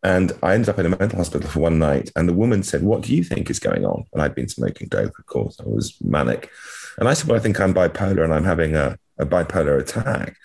And 0.03 0.33
I 0.43 0.55
ended 0.55 0.69
up 0.69 0.79
in 0.79 0.87
a 0.87 0.91
mental 0.91 1.19
hospital 1.19 1.49
for 1.49 1.61
one 1.61 1.79
night. 1.79 2.11
And 2.14 2.29
the 2.29 2.35
woman 2.35 2.62
said, 2.62 2.83
What 2.83 3.03
do 3.03 3.14
you 3.14 3.25
think 3.25 3.50
is 3.50 3.59
going 3.59 3.85
on? 3.85 4.05
And 4.12 4.23
I'd 4.23 4.35
been 4.35 4.49
smoking 4.49 4.88
dope, 4.88 5.19
of 5.19 5.26
course. 5.26 5.59
I 5.61 5.64
was 5.64 5.97
manic. 6.03 6.50
And 6.99 7.09
I 7.09 7.14
said, 7.14 7.29
Well, 7.29 7.38
I 7.38 7.43
think 7.43 7.59
I'm 7.59 7.75
bipolar 7.75 8.23
and 8.23 8.33
I'm 8.33 8.45
having 8.45 8.76
a, 8.76 8.99
a 9.19 9.26
bipolar 9.26 9.81
attack. 9.81 10.37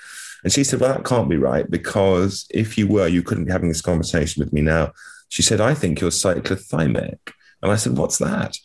And 0.43 0.53
she 0.53 0.63
said, 0.63 0.79
Well, 0.79 0.93
that 0.93 1.05
can't 1.05 1.29
be 1.29 1.37
right 1.37 1.69
because 1.69 2.47
if 2.51 2.77
you 2.77 2.87
were, 2.87 3.07
you 3.07 3.21
couldn't 3.21 3.45
be 3.45 3.51
having 3.51 3.67
this 3.67 3.81
conversation 3.81 4.41
with 4.41 4.53
me 4.53 4.61
now. 4.61 4.93
She 5.29 5.41
said, 5.41 5.61
I 5.61 5.73
think 5.73 6.01
you're 6.01 6.11
cyclothymic. 6.11 7.19
And 7.61 7.71
I 7.71 7.75
said, 7.75 7.97
What's 7.97 8.17
that? 8.17 8.57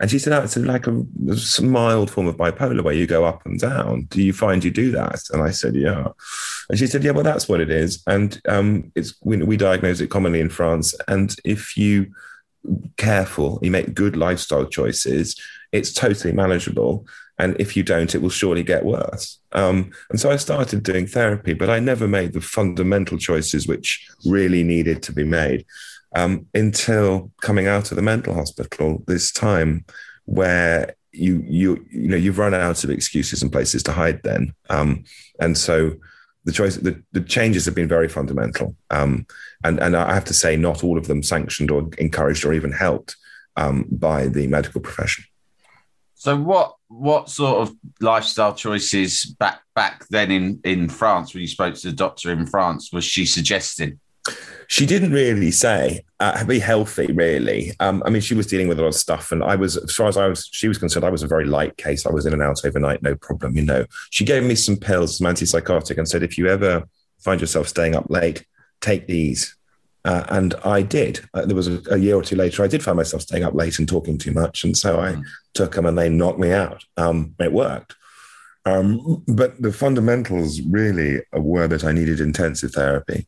And 0.00 0.10
she 0.10 0.18
said, 0.18 0.32
oh, 0.32 0.42
it's 0.42 0.56
like 0.56 0.86
a, 0.86 0.92
a, 0.92 1.62
mild 1.62 2.10
form 2.10 2.26
of 2.26 2.38
bipolar 2.38 2.82
where 2.82 2.94
you 2.94 3.06
go 3.06 3.26
up 3.26 3.44
and 3.44 3.60
down. 3.60 4.04
Do 4.04 4.22
you 4.22 4.32
find 4.32 4.64
you 4.64 4.70
do 4.70 4.90
that? 4.92 5.20
And 5.30 5.42
I 5.42 5.50
said, 5.50 5.74
yeah. 5.74 6.08
And 6.70 6.78
she 6.78 6.86
said, 6.86 7.04
yeah, 7.04 7.10
well, 7.10 7.22
that's 7.22 7.50
what 7.50 7.60
it 7.60 7.68
is. 7.68 8.02
And 8.06 8.40
um, 8.48 8.90
it's 8.94 9.14
we, 9.22 9.36
we 9.42 9.58
diagnose 9.58 10.00
it 10.00 10.08
commonly 10.08 10.40
in 10.40 10.48
France. 10.48 10.94
And 11.06 11.36
if 11.44 11.76
you 11.76 12.12
careful, 12.96 13.58
you 13.60 13.70
make 13.70 13.94
good 13.94 14.16
lifestyle 14.16 14.64
choices, 14.64 15.38
it's 15.70 15.92
totally 15.92 16.32
manageable. 16.32 17.06
And 17.38 17.54
if 17.60 17.76
you 17.76 17.82
don't, 17.82 18.14
it 18.14 18.22
will 18.22 18.30
surely 18.30 18.62
get 18.62 18.86
worse. 18.86 19.38
Um, 19.52 19.92
and 20.08 20.18
so 20.18 20.30
I 20.30 20.36
started 20.36 20.82
doing 20.82 21.06
therapy, 21.06 21.52
but 21.52 21.68
I 21.68 21.78
never 21.78 22.08
made 22.08 22.32
the 22.32 22.40
fundamental 22.40 23.18
choices 23.18 23.68
which 23.68 24.08
really 24.24 24.62
needed 24.62 25.02
to 25.04 25.12
be 25.12 25.24
made 25.24 25.66
um, 26.14 26.46
until 26.54 27.30
coming 27.40 27.66
out 27.66 27.90
of 27.90 27.96
the 27.96 28.02
mental 28.02 28.34
hospital 28.34 29.02
this 29.06 29.32
time 29.32 29.84
where 30.24 30.94
you 31.12 31.42
you 31.46 31.84
you 31.90 32.08
know 32.08 32.16
you've 32.16 32.38
run 32.38 32.54
out 32.54 32.84
of 32.84 32.90
excuses 32.90 33.42
and 33.42 33.52
places 33.52 33.82
to 33.84 33.92
hide 33.92 34.22
then. 34.22 34.54
Um, 34.68 35.04
and 35.40 35.56
so 35.56 35.92
the 36.44 36.52
choice 36.52 36.76
the, 36.76 37.02
the 37.12 37.20
changes 37.20 37.64
have 37.66 37.74
been 37.74 37.88
very 37.88 38.08
fundamental. 38.08 38.76
Um, 38.90 39.26
and 39.64 39.78
and 39.80 39.96
I 39.96 40.14
have 40.14 40.24
to 40.26 40.34
say 40.34 40.56
not 40.56 40.84
all 40.84 40.98
of 40.98 41.06
them 41.06 41.22
sanctioned 41.22 41.70
or 41.70 41.88
encouraged 41.98 42.44
or 42.44 42.52
even 42.52 42.72
helped 42.72 43.16
um, 43.56 43.86
by 43.90 44.28
the 44.28 44.46
medical 44.46 44.80
profession. 44.80 45.24
So 46.14 46.36
what 46.36 46.74
what 46.88 47.30
sort 47.30 47.62
of 47.62 47.74
lifestyle 48.00 48.54
choices 48.54 49.24
back 49.38 49.62
back 49.74 50.06
then 50.10 50.30
in 50.30 50.60
in 50.64 50.88
France 50.88 51.34
when 51.34 51.40
you 51.40 51.48
spoke 51.48 51.74
to 51.74 51.90
the 51.90 51.96
doctor 51.96 52.30
in 52.30 52.46
France 52.46 52.92
was 52.92 53.04
she 53.04 53.24
suggesting 53.26 53.98
she 54.70 54.86
didn't 54.86 55.12
really 55.12 55.50
say 55.50 56.04
uh, 56.20 56.44
be 56.44 56.60
healthy, 56.60 57.12
really. 57.12 57.72
Um, 57.80 58.02
I 58.06 58.10
mean, 58.10 58.22
she 58.22 58.34
was 58.34 58.46
dealing 58.46 58.68
with 58.68 58.78
a 58.78 58.82
lot 58.82 58.88
of 58.88 58.94
stuff, 58.94 59.32
and 59.32 59.42
I 59.42 59.56
was, 59.56 59.76
as 59.76 59.92
far 59.92 60.06
as 60.06 60.16
I 60.16 60.28
was, 60.28 60.48
she 60.52 60.68
was 60.68 60.78
concerned, 60.78 61.04
I 61.04 61.10
was 61.10 61.24
a 61.24 61.26
very 61.26 61.44
light 61.44 61.76
case. 61.76 62.06
I 62.06 62.12
was 62.12 62.24
in 62.24 62.32
and 62.32 62.42
out 62.42 62.64
overnight, 62.64 63.02
no 63.02 63.16
problem. 63.16 63.56
You 63.56 63.62
know, 63.62 63.84
she 64.10 64.24
gave 64.24 64.44
me 64.44 64.54
some 64.54 64.76
pills, 64.76 65.18
some 65.18 65.26
antipsychotic, 65.26 65.98
and 65.98 66.08
said, 66.08 66.22
if 66.22 66.38
you 66.38 66.46
ever 66.46 66.84
find 67.18 67.40
yourself 67.40 67.66
staying 67.66 67.96
up 67.96 68.06
late, 68.10 68.46
take 68.80 69.08
these. 69.08 69.56
Uh, 70.04 70.24
and 70.28 70.54
I 70.64 70.82
did. 70.82 71.20
Uh, 71.34 71.46
there 71.46 71.56
was 71.56 71.66
a, 71.66 71.82
a, 71.90 71.98
year 71.98 72.14
or 72.14 72.22
two 72.22 72.36
later, 72.36 72.62
I 72.62 72.68
did 72.68 72.82
find 72.82 72.96
myself 72.96 73.22
staying 73.22 73.44
up 73.44 73.54
late 73.54 73.78
and 73.78 73.88
talking 73.88 74.18
too 74.18 74.32
much, 74.32 74.62
and 74.62 74.76
so 74.76 75.00
I 75.00 75.14
mm. 75.14 75.24
took 75.52 75.74
them, 75.74 75.86
and 75.86 75.98
they 75.98 76.08
knocked 76.08 76.38
me 76.38 76.52
out. 76.52 76.84
Um, 76.96 77.34
it 77.40 77.52
worked. 77.52 77.96
Um, 78.66 79.22
but 79.26 79.60
the 79.60 79.72
fundamentals 79.72 80.60
really 80.60 81.20
were 81.32 81.66
that 81.68 81.84
I 81.84 81.92
needed 81.92 82.20
intensive 82.20 82.72
therapy. 82.72 83.26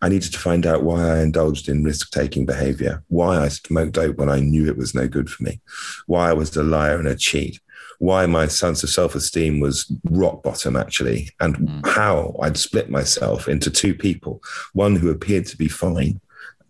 I 0.00 0.08
needed 0.08 0.32
to 0.32 0.38
find 0.38 0.64
out 0.64 0.84
why 0.84 1.02
I 1.02 1.22
indulged 1.22 1.68
in 1.68 1.82
risk 1.82 2.12
taking 2.12 2.46
behavior, 2.46 3.02
why 3.08 3.38
I 3.38 3.48
smoked 3.48 3.92
dope 3.92 4.16
when 4.16 4.28
I 4.28 4.40
knew 4.40 4.66
it 4.66 4.76
was 4.76 4.94
no 4.94 5.08
good 5.08 5.28
for 5.28 5.42
me, 5.42 5.60
why 6.06 6.30
I 6.30 6.34
was 6.34 6.56
a 6.56 6.62
liar 6.62 6.98
and 6.98 7.08
a 7.08 7.16
cheat, 7.16 7.60
why 7.98 8.26
my 8.26 8.46
sense 8.46 8.82
of 8.84 8.90
self 8.90 9.14
esteem 9.14 9.58
was 9.58 9.92
rock 10.04 10.42
bottom, 10.42 10.76
actually, 10.76 11.30
and 11.40 11.56
mm. 11.56 11.86
how 11.86 12.36
I'd 12.40 12.56
split 12.56 12.90
myself 12.90 13.48
into 13.48 13.70
two 13.70 13.94
people 13.94 14.40
one 14.72 14.96
who 14.96 15.10
appeared 15.10 15.46
to 15.46 15.56
be 15.56 15.68
fine 15.68 16.20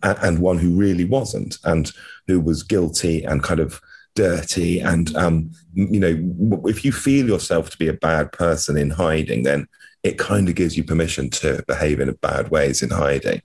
and 0.03 0.39
one 0.39 0.57
who 0.57 0.75
really 0.75 1.05
wasn't, 1.05 1.59
and 1.65 1.93
who 2.27 2.41
was 2.41 2.63
guilty 2.63 3.25
and 3.25 3.43
kind 3.43 3.61
of 3.61 3.81
dirty 4.15 4.81
and 4.81 5.15
um, 5.17 5.51
you 5.75 6.01
know 6.01 6.63
if 6.67 6.85
you 6.85 6.93
feel 6.93 7.27
yourself 7.27 7.71
to 7.71 7.79
be 7.79 7.89
a 7.89 7.93
bad 7.93 8.33
person 8.33 8.77
in 8.77 8.91
hiding 8.91 9.45
then 9.45 9.67
it 10.03 10.19
kind 10.19 10.49
of 10.49 10.55
gives 10.55 10.77
you 10.77 10.85
permission 10.85 11.29
to 11.31 11.63
behave 11.69 12.01
in 12.01 12.11
bad 12.23 12.51
ways 12.51 12.83
in 12.83 12.91
hiding. 12.91 13.43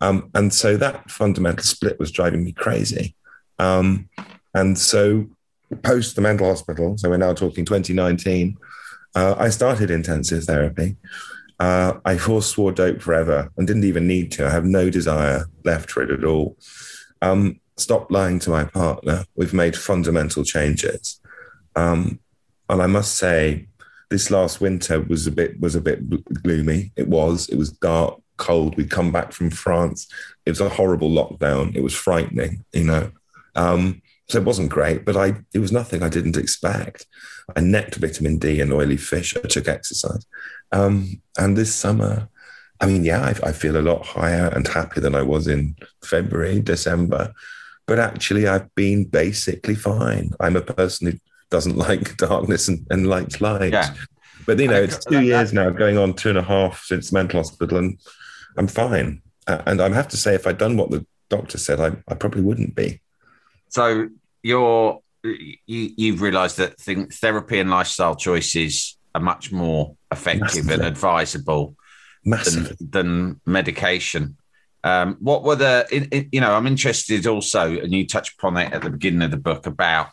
Um, 0.00 0.30
and 0.34 0.52
so 0.52 0.76
that 0.76 1.10
fundamental 1.10 1.64
split 1.64 1.98
was 1.98 2.10
driving 2.10 2.44
me 2.44 2.52
crazy. 2.52 3.14
Um, 3.58 4.08
and 4.52 4.76
so 4.76 5.26
post 5.82 6.14
the 6.14 6.20
mental 6.20 6.46
hospital 6.46 6.96
so 6.98 7.08
we're 7.08 7.16
now 7.16 7.32
talking 7.32 7.64
2019 7.64 8.56
uh, 9.16 9.34
i 9.38 9.48
started 9.48 9.90
intensive 9.90 10.44
therapy. 10.44 10.96
Uh, 11.58 11.94
i 12.04 12.16
forswore 12.16 12.74
dope 12.74 13.00
forever 13.00 13.50
and 13.56 13.66
didn't 13.66 13.84
even 13.84 14.06
need 14.06 14.30
to. 14.32 14.46
I 14.46 14.50
have 14.50 14.64
no 14.64 14.90
desire 14.90 15.46
left 15.64 15.90
for 15.90 16.02
it 16.02 16.10
at 16.10 16.24
all. 16.24 16.56
Um, 17.22 17.60
stopped 17.76 18.10
lying 18.10 18.38
to 18.40 18.50
my 18.50 18.64
partner. 18.64 19.24
We've 19.36 19.54
made 19.54 19.76
fundamental 19.76 20.44
changes. 20.44 21.20
Um, 21.76 22.20
and 22.68 22.80
I 22.82 22.86
must 22.86 23.16
say, 23.16 23.68
this 24.10 24.30
last 24.30 24.60
winter 24.60 25.00
was 25.00 25.26
a 25.26 25.32
bit 25.32 25.60
was 25.60 25.74
a 25.74 25.80
bit 25.80 26.08
gloomy. 26.42 26.92
It 26.96 27.08
was. 27.08 27.48
It 27.48 27.56
was 27.56 27.70
dark, 27.70 28.20
cold. 28.36 28.76
We'd 28.76 28.90
come 28.90 29.10
back 29.10 29.32
from 29.32 29.50
France. 29.50 30.06
It 30.46 30.50
was 30.50 30.60
a 30.60 30.68
horrible 30.68 31.10
lockdown. 31.10 31.74
It 31.74 31.82
was 31.82 31.94
frightening, 31.94 32.64
you 32.72 32.84
know. 32.84 33.10
Um, 33.56 34.02
so 34.28 34.38
it 34.38 34.44
wasn't 34.44 34.70
great, 34.70 35.04
but 35.04 35.16
I 35.16 35.34
it 35.52 35.58
was 35.58 35.72
nothing 35.72 36.02
I 36.02 36.08
didn't 36.08 36.36
expect. 36.36 37.06
I 37.56 37.60
necked 37.60 37.96
vitamin 37.96 38.38
D 38.38 38.60
and 38.60 38.72
oily 38.72 38.96
fish. 38.96 39.36
I 39.36 39.48
took 39.48 39.68
exercise, 39.68 40.24
um, 40.72 41.20
and 41.38 41.56
this 41.56 41.74
summer, 41.74 42.28
I 42.80 42.86
mean, 42.86 43.04
yeah, 43.04 43.20
I, 43.20 43.48
I, 43.48 43.52
feel 43.52 43.76
a 43.76 43.82
lot 43.82 44.06
higher 44.06 44.48
and 44.48 44.66
happier 44.66 45.02
than 45.02 45.14
I 45.14 45.22
was 45.22 45.46
in 45.46 45.76
February, 46.02 46.60
December 46.60 47.34
but 47.86 47.98
actually 47.98 48.46
I've 48.46 48.74
been 48.74 49.04
basically 49.04 49.74
fine. 49.74 50.32
I'm 50.40 50.56
a 50.56 50.62
person 50.62 51.10
who 51.10 51.18
doesn't 51.50 51.76
like 51.88 52.16
darkness 52.16 52.68
and, 52.68 52.86
and 52.90 53.06
likes 53.06 53.40
light. 53.40 53.72
Yeah. 53.72 53.94
But 54.46 54.58
you 54.58 54.68
know, 54.68 54.82
it's 54.82 55.04
two 55.04 55.22
years 55.22 55.52
now, 55.52 55.70
going 55.70 55.96
on 55.96 56.14
two 56.14 56.28
and 56.28 56.38
a 56.38 56.42
half 56.42 56.82
since 56.84 57.12
mental 57.12 57.40
hospital, 57.40 57.78
and 57.78 57.98
I'm 58.58 58.66
fine. 58.66 59.22
And 59.46 59.80
I 59.80 59.88
have 59.90 60.08
to 60.08 60.16
say, 60.16 60.34
if 60.34 60.46
I'd 60.46 60.58
done 60.58 60.76
what 60.76 60.90
the 60.90 61.06
doctor 61.30 61.56
said, 61.56 61.80
I, 61.80 61.92
I 62.08 62.14
probably 62.14 62.42
wouldn't 62.42 62.74
be. 62.74 63.00
So 63.68 64.08
you're 64.42 65.00
you, 65.24 65.56
you've 65.96 66.20
realised 66.22 66.58
that 66.58 66.78
therapy 66.78 67.58
and 67.58 67.70
lifestyle 67.70 68.14
choices 68.14 68.98
are 69.14 69.20
much 69.20 69.52
more 69.52 69.96
effective 70.12 70.66
Massively. 70.66 70.74
and 70.74 70.84
advisable 70.84 71.76
than, 72.24 72.76
than 72.80 73.40
medication. 73.46 74.36
Um, 74.84 75.16
what 75.18 75.42
were 75.42 75.56
the, 75.56 76.28
you 76.30 76.42
know, 76.42 76.54
I'm 76.54 76.66
interested 76.66 77.26
also, 77.26 77.80
and 77.80 77.92
you 77.92 78.06
touch 78.06 78.34
upon 78.34 78.58
it 78.58 78.72
at 78.72 78.82
the 78.82 78.90
beginning 78.90 79.22
of 79.22 79.30
the 79.30 79.38
book 79.38 79.66
about 79.66 80.10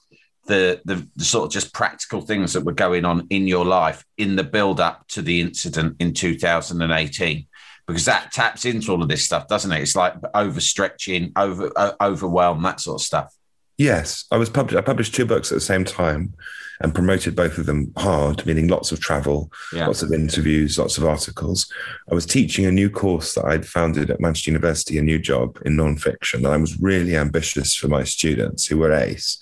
the, 0.48 0.82
the, 0.86 1.08
the 1.18 1.26
sort 1.26 1.46
of 1.46 1.52
just 1.52 1.74
practical 1.74 2.22
things 2.22 2.54
that 2.54 2.64
were 2.64 2.72
going 2.72 3.04
on 3.04 3.28
in 3.30 3.48
your 3.48 3.66
life 3.66 4.06
in 4.18 4.38
the 4.38 4.46
build 4.46 4.80
up 4.80 5.06
to 5.10 5.22
the 5.22 5.42
incident 5.42 5.98
in 6.00 6.14
2018 6.14 7.48
because 7.86 8.06
that 8.06 8.32
taps 8.32 8.64
into 8.64 8.92
all 8.92 9.04
of 9.04 9.10
this 9.10 9.26
stuff, 9.26 9.48
doesn't 9.48 9.72
it? 9.72 9.82
It's 9.82 9.96
like 9.96 10.20
overstretching, 10.22 11.34
over 11.36 11.72
uh, 11.76 11.92
overwhelm, 12.02 12.62
that 12.64 12.80
sort 12.80 13.02
of 13.02 13.06
stuff. 13.06 13.36
Yes, 13.78 14.26
I 14.32 14.38
was 14.38 14.50
published. 14.50 14.78
I 14.78 14.82
published 14.82 15.16
two 15.16 15.26
books 15.26 15.52
at 15.52 15.56
the 15.56 15.62
same 15.62 15.84
time, 15.84 16.34
and 16.82 16.94
promoted 16.94 17.36
both 17.36 17.58
of 17.58 17.66
them 17.66 17.92
hard, 17.98 18.46
meaning 18.46 18.68
lots 18.68 18.92
of 18.92 19.00
travel, 19.00 19.52
yeah. 19.74 19.88
lots 19.88 20.02
of 20.02 20.12
interviews, 20.12 20.78
lots 20.78 20.98
of 20.98 21.06
articles. 21.06 21.72
I 22.12 22.16
was 22.16 22.26
teaching 22.26 22.66
a 22.66 22.72
new 22.72 22.90
course 22.90 23.36
that 23.36 23.46
I'd 23.46 23.66
founded 23.66 24.10
at 24.10 24.20
Manchester 24.20 24.52
University, 24.52 24.98
a 24.98 25.04
new 25.04 25.20
job 25.20 25.60
in 25.66 25.78
nonfiction, 25.78 26.36
and 26.36 26.48
I 26.48 26.58
was 26.58 26.80
really 26.80 27.16
ambitious 27.16 27.76
for 27.76 27.88
my 27.88 28.04
students 28.04 28.66
who 28.66 28.78
were 28.78 28.94
ace. 28.94 29.40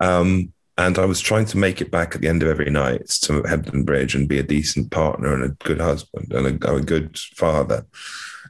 Um, 0.00 0.52
and 0.76 0.98
I 0.98 1.04
was 1.04 1.20
trying 1.20 1.46
to 1.46 1.58
make 1.58 1.80
it 1.80 1.90
back 1.90 2.14
at 2.14 2.20
the 2.20 2.28
end 2.28 2.42
of 2.42 2.48
every 2.48 2.70
night 2.70 3.08
to 3.22 3.42
Hebden 3.42 3.84
Bridge 3.84 4.14
and 4.14 4.28
be 4.28 4.38
a 4.38 4.42
decent 4.42 4.90
partner 4.90 5.32
and 5.32 5.44
a 5.44 5.64
good 5.64 5.80
husband 5.80 6.32
and 6.32 6.64
a, 6.64 6.74
a 6.74 6.80
good 6.80 7.16
father. 7.36 7.86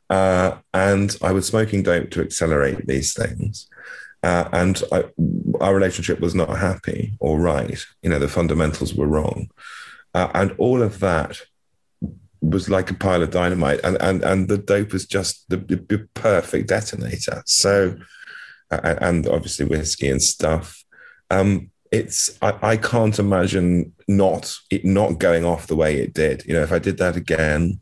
Uh, 0.08 0.56
and 0.72 1.16
I 1.22 1.32
was 1.32 1.46
smoking 1.46 1.82
dope 1.82 2.10
to 2.10 2.22
accelerate 2.22 2.86
these 2.86 3.12
things. 3.12 3.68
Uh, 4.22 4.48
and 4.52 4.82
I, 4.90 5.04
our 5.64 5.74
relationship 5.74 6.20
was 6.20 6.34
not 6.34 6.58
happy 6.58 7.14
or 7.20 7.40
right. 7.40 7.84
You 8.02 8.10
know, 8.10 8.18
the 8.18 8.28
fundamentals 8.28 8.94
were 8.94 9.06
wrong. 9.06 9.50
Uh, 10.12 10.28
and 10.34 10.54
all 10.58 10.82
of 10.82 11.00
that 11.00 11.40
was 12.42 12.68
like 12.68 12.90
a 12.90 12.94
pile 12.94 13.22
of 13.22 13.30
dynamite. 13.30 13.80
And, 13.82 13.96
and, 14.00 14.22
and 14.22 14.48
the 14.48 14.58
dope 14.58 14.92
was 14.92 15.06
just 15.06 15.48
the, 15.48 15.56
the 15.56 16.06
perfect 16.12 16.68
detonator. 16.68 17.42
So, 17.46 17.96
and 18.70 19.26
obviously 19.26 19.64
whiskey 19.64 20.08
and 20.08 20.22
stuff. 20.22 20.84
Um, 21.30 21.70
it's 21.90 22.36
I, 22.42 22.58
I 22.62 22.76
can't 22.76 23.18
imagine 23.18 23.94
not 24.06 24.54
it 24.70 24.84
not 24.84 25.18
going 25.18 25.44
off 25.44 25.68
the 25.68 25.76
way 25.76 26.00
it 26.00 26.12
did. 26.12 26.44
You 26.44 26.54
know, 26.54 26.62
if 26.62 26.72
I 26.72 26.78
did 26.78 26.98
that 26.98 27.16
again, 27.16 27.80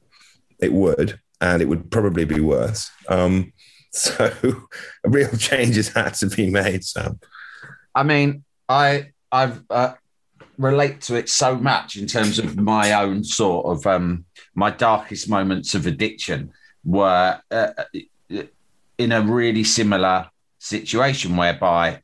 it 0.60 0.72
would, 0.72 1.18
and 1.40 1.62
it 1.62 1.68
would 1.68 1.90
probably 1.90 2.26
be 2.26 2.40
worse. 2.40 2.90
Um, 3.08 3.52
so 3.92 4.30
real 5.04 5.36
changes 5.36 5.88
had 5.88 6.14
to 6.14 6.26
be 6.28 6.48
made. 6.50 6.84
Sam, 6.84 7.18
I 7.94 8.02
mean, 8.02 8.44
I 8.68 9.12
I've 9.30 9.62
uh, 9.70 9.94
relate 10.58 11.00
to 11.02 11.16
it 11.16 11.28
so 11.28 11.56
much 11.56 11.96
in 11.96 12.06
terms 12.06 12.38
of 12.38 12.56
my 12.56 12.92
own 12.92 13.25
sort 13.25 13.66
of 13.66 13.87
um, 13.87 14.25
my 14.54 14.70
darkest 14.70 15.28
moments 15.28 15.75
of 15.75 15.87
addiction 15.87 16.52
were 16.84 17.40
uh, 17.50 17.72
in 18.99 19.12
a 19.12 19.20
really 19.20 19.64
similar 19.64 20.28
situation 20.58 21.37
whereby 21.37 22.00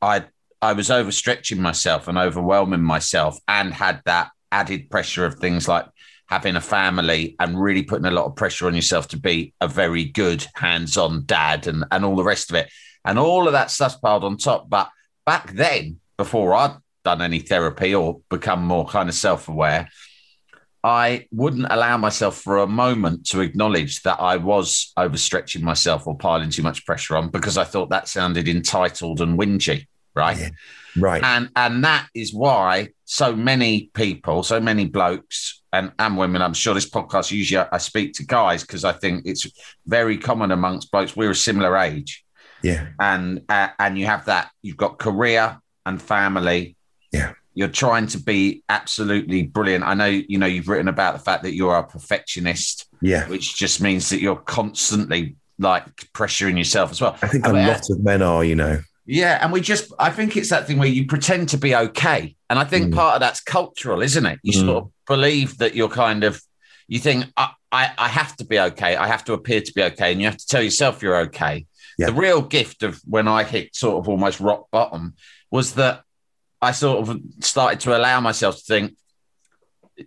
I 0.00 0.24
I 0.60 0.72
was 0.72 0.88
overstretching 0.88 1.58
myself 1.58 2.08
and 2.08 2.16
overwhelming 2.16 2.82
myself 2.82 3.38
and 3.48 3.72
had 3.72 4.00
that 4.06 4.30
added 4.50 4.88
pressure 4.90 5.26
of 5.26 5.34
things 5.34 5.68
like 5.68 5.86
having 6.26 6.56
a 6.56 6.60
family 6.60 7.36
and 7.38 7.60
really 7.60 7.82
putting 7.82 8.06
a 8.06 8.10
lot 8.10 8.24
of 8.24 8.36
pressure 8.36 8.66
on 8.66 8.74
yourself 8.74 9.08
to 9.08 9.18
be 9.18 9.52
a 9.60 9.68
very 9.68 10.04
good 10.04 10.46
hands-on 10.54 11.24
dad 11.26 11.66
and, 11.66 11.84
and 11.90 12.04
all 12.04 12.16
the 12.16 12.24
rest 12.24 12.50
of 12.50 12.56
it. 12.56 12.70
And 13.04 13.18
all 13.18 13.46
of 13.46 13.52
that 13.52 13.70
stuff 13.70 14.00
piled 14.00 14.24
on 14.24 14.38
top. 14.38 14.70
But 14.70 14.88
back 15.26 15.52
then, 15.52 16.00
before 16.16 16.54
I'd 16.54 16.76
done 17.04 17.22
any 17.22 17.40
therapy 17.40 17.94
or 17.94 18.20
become 18.30 18.64
more 18.64 18.86
kind 18.86 19.08
of 19.08 19.14
self-aware, 19.14 19.88
I 20.82 21.26
wouldn't 21.32 21.66
allow 21.70 21.96
myself 21.96 22.40
for 22.40 22.58
a 22.58 22.66
moment 22.66 23.26
to 23.28 23.40
acknowledge 23.40 24.02
that 24.02 24.20
I 24.20 24.36
was 24.36 24.92
overstretching 24.98 25.62
myself 25.62 26.06
or 26.06 26.16
piling 26.16 26.50
too 26.50 26.62
much 26.62 26.84
pressure 26.84 27.16
on 27.16 27.30
because 27.30 27.56
I 27.56 27.64
thought 27.64 27.90
that 27.90 28.08
sounded 28.08 28.48
entitled 28.48 29.20
and 29.22 29.38
whingy 29.38 29.86
right? 30.14 30.38
Yeah. 30.38 30.50
Right. 30.96 31.22
And 31.22 31.50
and 31.56 31.84
that 31.84 32.08
is 32.14 32.32
why 32.32 32.90
so 33.04 33.34
many 33.34 33.90
people, 33.94 34.42
so 34.42 34.60
many 34.60 34.86
blokes 34.86 35.62
and, 35.72 35.92
and 35.98 36.16
women, 36.16 36.40
I'm 36.40 36.54
sure 36.54 36.74
this 36.74 36.88
podcast 36.88 37.32
usually 37.32 37.66
I, 37.70 37.78
speak 37.78 38.14
to 38.14 38.26
guys 38.26 38.62
because 38.62 38.84
I 38.84 38.92
think 38.92 39.26
it's 39.26 39.46
very 39.86 40.18
common 40.18 40.52
amongst 40.52 40.90
blokes. 40.92 41.16
We're 41.16 41.32
a 41.32 41.36
similar 41.36 41.76
age. 41.76 42.23
Yeah. 42.64 42.88
And 42.98 43.42
uh, 43.48 43.68
and 43.78 43.98
you 43.98 44.06
have 44.06 44.24
that, 44.24 44.50
you've 44.62 44.76
got 44.76 44.98
career 44.98 45.60
and 45.86 46.00
family. 46.00 46.76
Yeah. 47.12 47.34
You're 47.56 47.68
trying 47.68 48.08
to 48.08 48.18
be 48.18 48.64
absolutely 48.68 49.44
brilliant. 49.44 49.84
I 49.84 49.94
know, 49.94 50.06
you 50.06 50.38
know, 50.38 50.46
you've 50.46 50.66
written 50.66 50.88
about 50.88 51.14
the 51.14 51.20
fact 51.20 51.44
that 51.44 51.54
you're 51.54 51.76
a 51.76 51.86
perfectionist. 51.86 52.86
Yeah. 53.00 53.28
Which 53.28 53.54
just 53.54 53.80
means 53.80 54.08
that 54.08 54.20
you're 54.20 54.36
constantly 54.36 55.36
like 55.58 55.84
pressuring 56.14 56.58
yourself 56.58 56.90
as 56.90 57.00
well. 57.00 57.16
I 57.22 57.28
think 57.28 57.46
a 57.46 57.52
lot 57.52 57.88
of 57.90 58.02
men 58.02 58.22
are, 58.22 58.42
you 58.42 58.56
know. 58.56 58.80
Yeah, 59.06 59.38
and 59.42 59.52
we 59.52 59.60
just 59.60 59.92
I 59.98 60.10
think 60.10 60.36
it's 60.36 60.48
that 60.48 60.66
thing 60.66 60.78
where 60.78 60.88
you 60.88 61.06
pretend 61.06 61.50
to 61.50 61.58
be 61.58 61.76
okay. 61.76 62.34
And 62.48 62.58
I 62.58 62.64
think 62.64 62.92
mm. 62.92 62.96
part 62.96 63.16
of 63.16 63.20
that's 63.20 63.40
cultural, 63.40 64.00
isn't 64.00 64.24
it? 64.24 64.38
You 64.42 64.52
mm. 64.52 64.64
sort 64.64 64.84
of 64.84 64.90
believe 65.06 65.58
that 65.58 65.74
you're 65.74 65.90
kind 65.90 66.24
of 66.24 66.40
you 66.88 66.98
think 66.98 67.26
I, 67.36 67.50
I, 67.70 67.92
I 67.98 68.08
have 68.08 68.36
to 68.36 68.44
be 68.46 68.58
okay. 68.58 68.96
I 68.96 69.06
have 69.06 69.24
to 69.24 69.32
appear 69.34 69.60
to 69.60 69.72
be 69.72 69.82
okay. 69.82 70.12
And 70.12 70.20
you 70.20 70.26
have 70.26 70.36
to 70.36 70.46
tell 70.46 70.62
yourself 70.62 71.02
you're 71.02 71.18
okay. 71.22 71.66
Yeah. 71.98 72.06
The 72.06 72.14
real 72.14 72.42
gift 72.42 72.82
of 72.82 73.00
when 73.04 73.28
I 73.28 73.44
hit 73.44 73.74
sort 73.74 73.98
of 73.98 74.08
almost 74.08 74.40
rock 74.40 74.66
bottom 74.70 75.14
was 75.50 75.74
that 75.74 76.02
I 76.60 76.72
sort 76.72 77.08
of 77.08 77.20
started 77.40 77.80
to 77.80 77.96
allow 77.96 78.20
myself 78.20 78.56
to 78.56 78.62
think, 78.62 78.96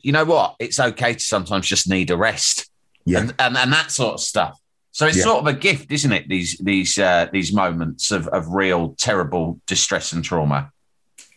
you 0.02 0.12
know 0.12 0.26
what? 0.26 0.56
It's 0.60 0.80
okay 0.80 1.14
to 1.14 1.20
sometimes 1.20 1.68
just 1.68 1.90
need 1.90 2.12
a 2.12 2.18
rest. 2.18 2.70
Yeah. 3.06 3.20
And, 3.20 3.34
and, 3.40 3.58
and 3.58 3.72
that 3.72 3.92
sort 3.92 4.16
of 4.16 4.20
stuff. 4.20 4.60
So 4.98 5.06
it's 5.06 5.18
yeah. 5.18 5.26
sort 5.26 5.42
of 5.42 5.48
a 5.48 5.54
gift, 5.54 5.92
isn't 5.92 6.12
it? 6.12 6.28
These 6.28 6.58
these 6.58 6.98
uh, 6.98 7.28
these 7.32 7.54
moments 7.54 8.10
of 8.10 8.28
of 8.30 8.48
real 8.48 8.96
terrible 8.98 9.62
distress 9.68 10.12
and 10.12 10.24
trauma. 10.24 10.72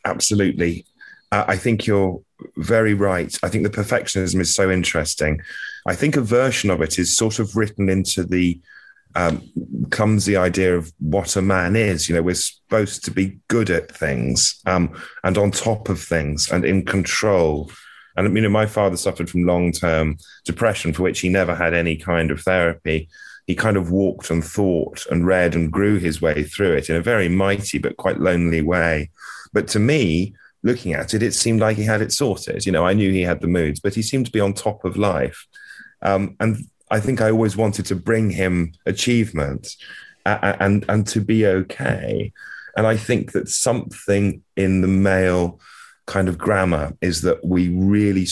Absolutely, 0.07 0.87
uh, 1.31 1.45
I 1.47 1.59
think 1.59 1.87
you're 1.87 2.23
very 2.57 2.95
right. 2.95 3.37
I 3.43 3.51
think 3.51 3.65
the 3.65 3.83
perfectionism 3.83 4.41
is 4.41 4.55
so 4.55 4.71
interesting. 4.71 5.43
I 5.87 5.95
think 5.95 6.17
a 6.17 6.23
version 6.23 6.71
of 6.71 6.81
it 6.81 6.99
is 6.99 7.15
sort 7.15 7.39
of 7.39 7.55
written 7.55 7.91
into 7.91 8.25
the 8.25 8.59
um, 9.17 9.43
the 10.25 10.37
idea 10.37 10.77
of 10.77 10.93
what 10.99 11.37
a 11.37 11.43
man 11.43 11.77
is. 11.77 12.09
You 12.09 12.15
know, 12.15 12.23
we're 12.23 12.35
supposed 12.35 13.05
to 13.05 13.11
be 13.11 13.39
good 13.49 13.71
at 13.71 13.95
things 13.95 14.61
um, 14.67 15.01
and 15.25 15.37
on 15.37 15.51
top 15.51 15.89
of 15.89 16.01
things 16.01 16.51
and 16.51 16.65
in 16.65 16.85
control. 16.85 17.71
And 18.17 18.35
you 18.35 18.43
know, 18.43 18.49
my 18.49 18.67
father 18.67 18.97
suffered 18.97 19.31
from 19.31 19.45
long 19.45 19.73
term 19.73 20.17
depression 20.45 20.93
for 20.93 21.03
which 21.03 21.21
he 21.21 21.29
never 21.29 21.55
had 21.55 21.75
any 21.75 21.97
kind 21.97 22.31
of 22.31 22.41
therapy 22.41 23.09
he 23.51 23.57
kind 23.57 23.77
of 23.77 23.91
walked 23.91 24.31
and 24.31 24.45
thought 24.45 25.05
and 25.11 25.27
read 25.27 25.57
and 25.57 25.73
grew 25.73 25.99
his 25.99 26.23
way 26.23 26.45
through 26.45 26.75
it 26.75 26.89
in 26.89 26.95
a 26.95 27.03
very 27.03 27.29
mighty 27.29 27.79
but 27.79 27.97
quite 27.97 28.21
lonely 28.21 28.63
way. 28.63 29.11
But 29.53 29.67
to 29.69 29.81
me, 29.81 30.35
looking 30.63 30.93
at 30.93 31.15
it, 31.15 31.23
it 31.25 31.35
seemed 31.35 31.59
like 31.59 31.77
he 31.77 31.83
had 31.83 32.01
it 32.01 32.13
sorted. 32.13 32.65
You 32.65 32.71
know, 32.71 32.87
I 32.87 32.93
knew 32.93 33.11
he 33.11 33.23
had 33.23 33.41
the 33.41 33.49
moods, 33.49 33.81
but 33.81 33.93
he 33.93 34.03
seemed 34.03 34.27
to 34.27 34.33
be 34.33 34.39
on 34.39 34.55
top 34.55 34.85
of 34.85 34.97
life. 34.97 35.49
Um, 36.01 36.37
and 36.39 36.65
I 36.91 37.01
think 37.01 37.21
I 37.21 37.31
always 37.31 37.57
wanted 37.57 37.87
to 37.87 37.97
bring 37.97 38.31
him 38.31 38.73
achievement 38.85 39.77
and, 40.27 40.57
and, 40.61 40.85
and 40.89 41.07
to 41.09 41.21
be 41.21 41.47
okay. 41.47 42.33
And 42.77 42.87
I 42.87 42.97
think 42.97 43.33
that 43.33 43.49
something 43.49 44.43
in 44.57 44.81
the 44.81 44.89
male 44.89 45.61
kind 46.07 46.29
of 46.29 46.39
grammar 46.39 46.97
is 47.01 47.23
that 47.23 47.45
we 47.45 47.69
really 47.69 48.27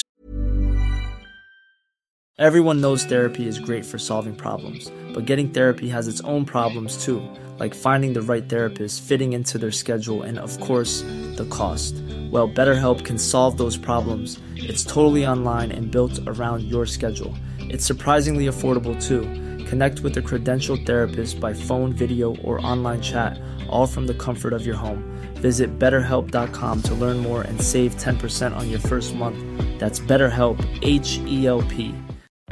Everyone 2.38 2.81
knows 2.81 3.05
therapy 3.05 3.49
is 3.49 3.59
great 3.59 3.85
for 3.85 3.99
solving 3.99 4.35
problems, 4.35 4.92
but 5.12 5.25
getting 5.25 5.51
therapy 5.51 5.88
has 5.88 6.07
its 6.07 6.21
own 6.21 6.44
problems 6.44 7.05
too, 7.05 7.21
like 7.59 7.75
finding 7.75 8.12
the 8.12 8.23
right 8.23 8.49
therapist, 8.49 9.03
fitting 9.03 9.33
into 9.33 9.59
their 9.59 9.73
schedule, 9.73 10.23
and 10.23 10.38
of 10.38 10.59
course, 10.61 11.03
the 11.35 11.49
cost. 11.51 11.94
Well, 12.31 12.49
BetterHelp 12.49 13.05
can 13.05 13.18
solve 13.18 13.59
those 13.59 13.77
problems. 13.77 14.38
It's 14.55 14.85
totally 14.85 15.27
online 15.27 15.73
and 15.73 15.90
built 15.90 16.21
around 16.29 16.62
your 16.62 16.87
schedule. 16.87 17.35
It's 17.70 17.85
surprisingly 17.85 18.46
affordable 18.46 19.00
too. 19.02 19.22
Connect 19.66 20.00
with 20.00 20.16
a 20.16 20.22
credentialed 20.22 20.87
therapist 20.87 21.38
by 21.40 21.52
phone, 21.52 21.92
video, 21.92 22.37
or 22.37 22.64
online 22.64 23.02
chat, 23.02 23.38
all 23.68 23.87
from 23.87 24.07
the 24.07 24.14
comfort 24.14 24.52
of 24.52 24.64
your 24.64 24.76
home. 24.76 25.02
Visit 25.35 25.78
betterhelp.com 25.78 26.83
to 26.83 26.94
learn 26.94 27.18
more 27.18 27.42
and 27.42 27.61
save 27.61 27.94
10% 27.96 28.57
on 28.57 28.70
your 28.70 28.81
first 28.81 29.14
month. 29.14 29.38
That's 29.78 30.00
BetterHelp, 30.00 30.59
H 30.83 31.18
E 31.26 31.46
L 31.46 31.62
P. 31.62 31.94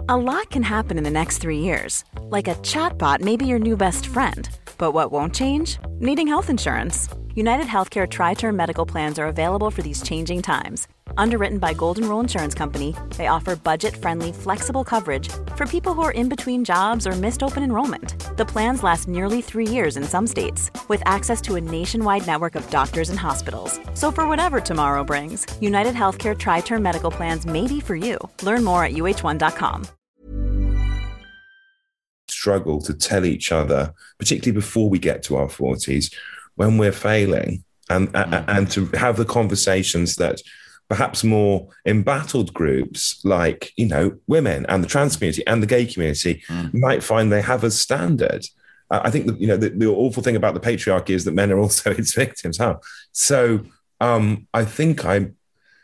A 0.08 0.16
lot 0.16 0.50
can 0.50 0.62
happen 0.62 0.98
in 0.98 1.04
the 1.04 1.10
next 1.10 1.38
three 1.38 1.58
years. 1.58 2.04
Like 2.20 2.48
a 2.48 2.54
chatbot 2.56 3.20
may 3.20 3.36
be 3.36 3.46
your 3.46 3.58
new 3.58 3.76
best 3.76 4.06
friend. 4.06 4.48
But 4.78 4.92
what 4.92 5.10
won't 5.10 5.34
change? 5.34 5.78
Needing 5.98 6.28
health 6.28 6.50
insurance. 6.50 7.08
United 7.34 7.66
Healthcare 7.66 8.08
Tri 8.08 8.34
Term 8.34 8.56
Medical 8.56 8.86
Plans 8.86 9.18
are 9.18 9.26
available 9.26 9.70
for 9.70 9.82
these 9.82 10.02
changing 10.02 10.42
times. 10.42 10.86
Underwritten 11.18 11.58
by 11.58 11.74
Golden 11.74 12.08
Rule 12.08 12.20
Insurance 12.20 12.54
Company, 12.54 12.94
they 13.16 13.26
offer 13.26 13.56
budget 13.56 13.96
friendly, 13.96 14.32
flexible 14.32 14.84
coverage 14.84 15.28
for 15.54 15.66
people 15.66 15.92
who 15.94 16.02
are 16.02 16.12
in 16.12 16.28
between 16.28 16.64
jobs 16.64 17.06
or 17.06 17.12
missed 17.12 17.42
open 17.42 17.62
enrollment. 17.62 18.14
The 18.36 18.46
plans 18.46 18.82
last 18.82 19.08
nearly 19.08 19.42
three 19.42 19.66
years 19.66 19.96
in 19.96 20.04
some 20.04 20.26
states, 20.26 20.70
with 20.88 21.02
access 21.06 21.40
to 21.42 21.56
a 21.56 21.60
nationwide 21.60 22.26
network 22.26 22.54
of 22.54 22.68
doctors 22.70 23.10
and 23.10 23.18
hospitals. 23.18 23.80
So, 23.94 24.10
for 24.10 24.26
whatever 24.26 24.60
tomorrow 24.60 25.04
brings, 25.04 25.46
United 25.60 25.94
Healthcare 25.94 26.38
Tri 26.38 26.60
Term 26.60 26.82
Medical 26.82 27.10
Plans 27.10 27.46
may 27.46 27.66
be 27.66 27.80
for 27.80 27.96
you. 27.96 28.18
Learn 28.42 28.64
more 28.64 28.84
at 28.84 28.92
uh1.com 28.92 29.86
struggle 32.46 32.80
to 32.80 32.94
tell 32.94 33.24
each 33.24 33.50
other, 33.50 33.92
particularly 34.18 34.54
before 34.54 34.88
we 34.88 35.00
get 35.00 35.20
to 35.20 35.34
our 35.34 35.48
40s, 35.48 36.14
when 36.54 36.78
we're 36.78 36.92
failing, 36.92 37.64
and, 37.90 38.12
mm-hmm. 38.12 38.48
and 38.48 38.70
to 38.70 38.86
have 38.96 39.16
the 39.16 39.24
conversations 39.24 40.14
that 40.16 40.40
perhaps 40.88 41.24
more 41.24 41.68
embattled 41.84 42.54
groups 42.54 43.20
like, 43.24 43.72
you 43.76 43.86
know, 43.86 44.16
women 44.26 44.64
and 44.68 44.84
the 44.84 44.88
trans 44.88 45.16
community 45.16 45.46
and 45.46 45.62
the 45.62 45.66
gay 45.66 45.84
community 45.84 46.42
mm. 46.48 46.72
might 46.74 47.02
find 47.02 47.32
they 47.32 47.42
have 47.42 47.64
as 47.64 47.78
standard. 47.78 48.46
I 48.88 49.10
think 49.10 49.26
that, 49.26 49.40
you 49.40 49.48
know, 49.48 49.56
the, 49.56 49.70
the, 49.70 49.86
awful 49.86 50.22
thing 50.22 50.36
about 50.36 50.54
the 50.54 50.60
patriarchy 50.60 51.10
is 51.10 51.24
that 51.24 51.34
men 51.34 51.50
are 51.50 51.58
also 51.58 51.90
its 51.98 52.14
victims. 52.14 52.58
Huh? 52.58 52.76
So 53.10 53.64
um, 54.00 54.46
I 54.54 54.64
think 54.64 55.04
I'm, 55.04 55.36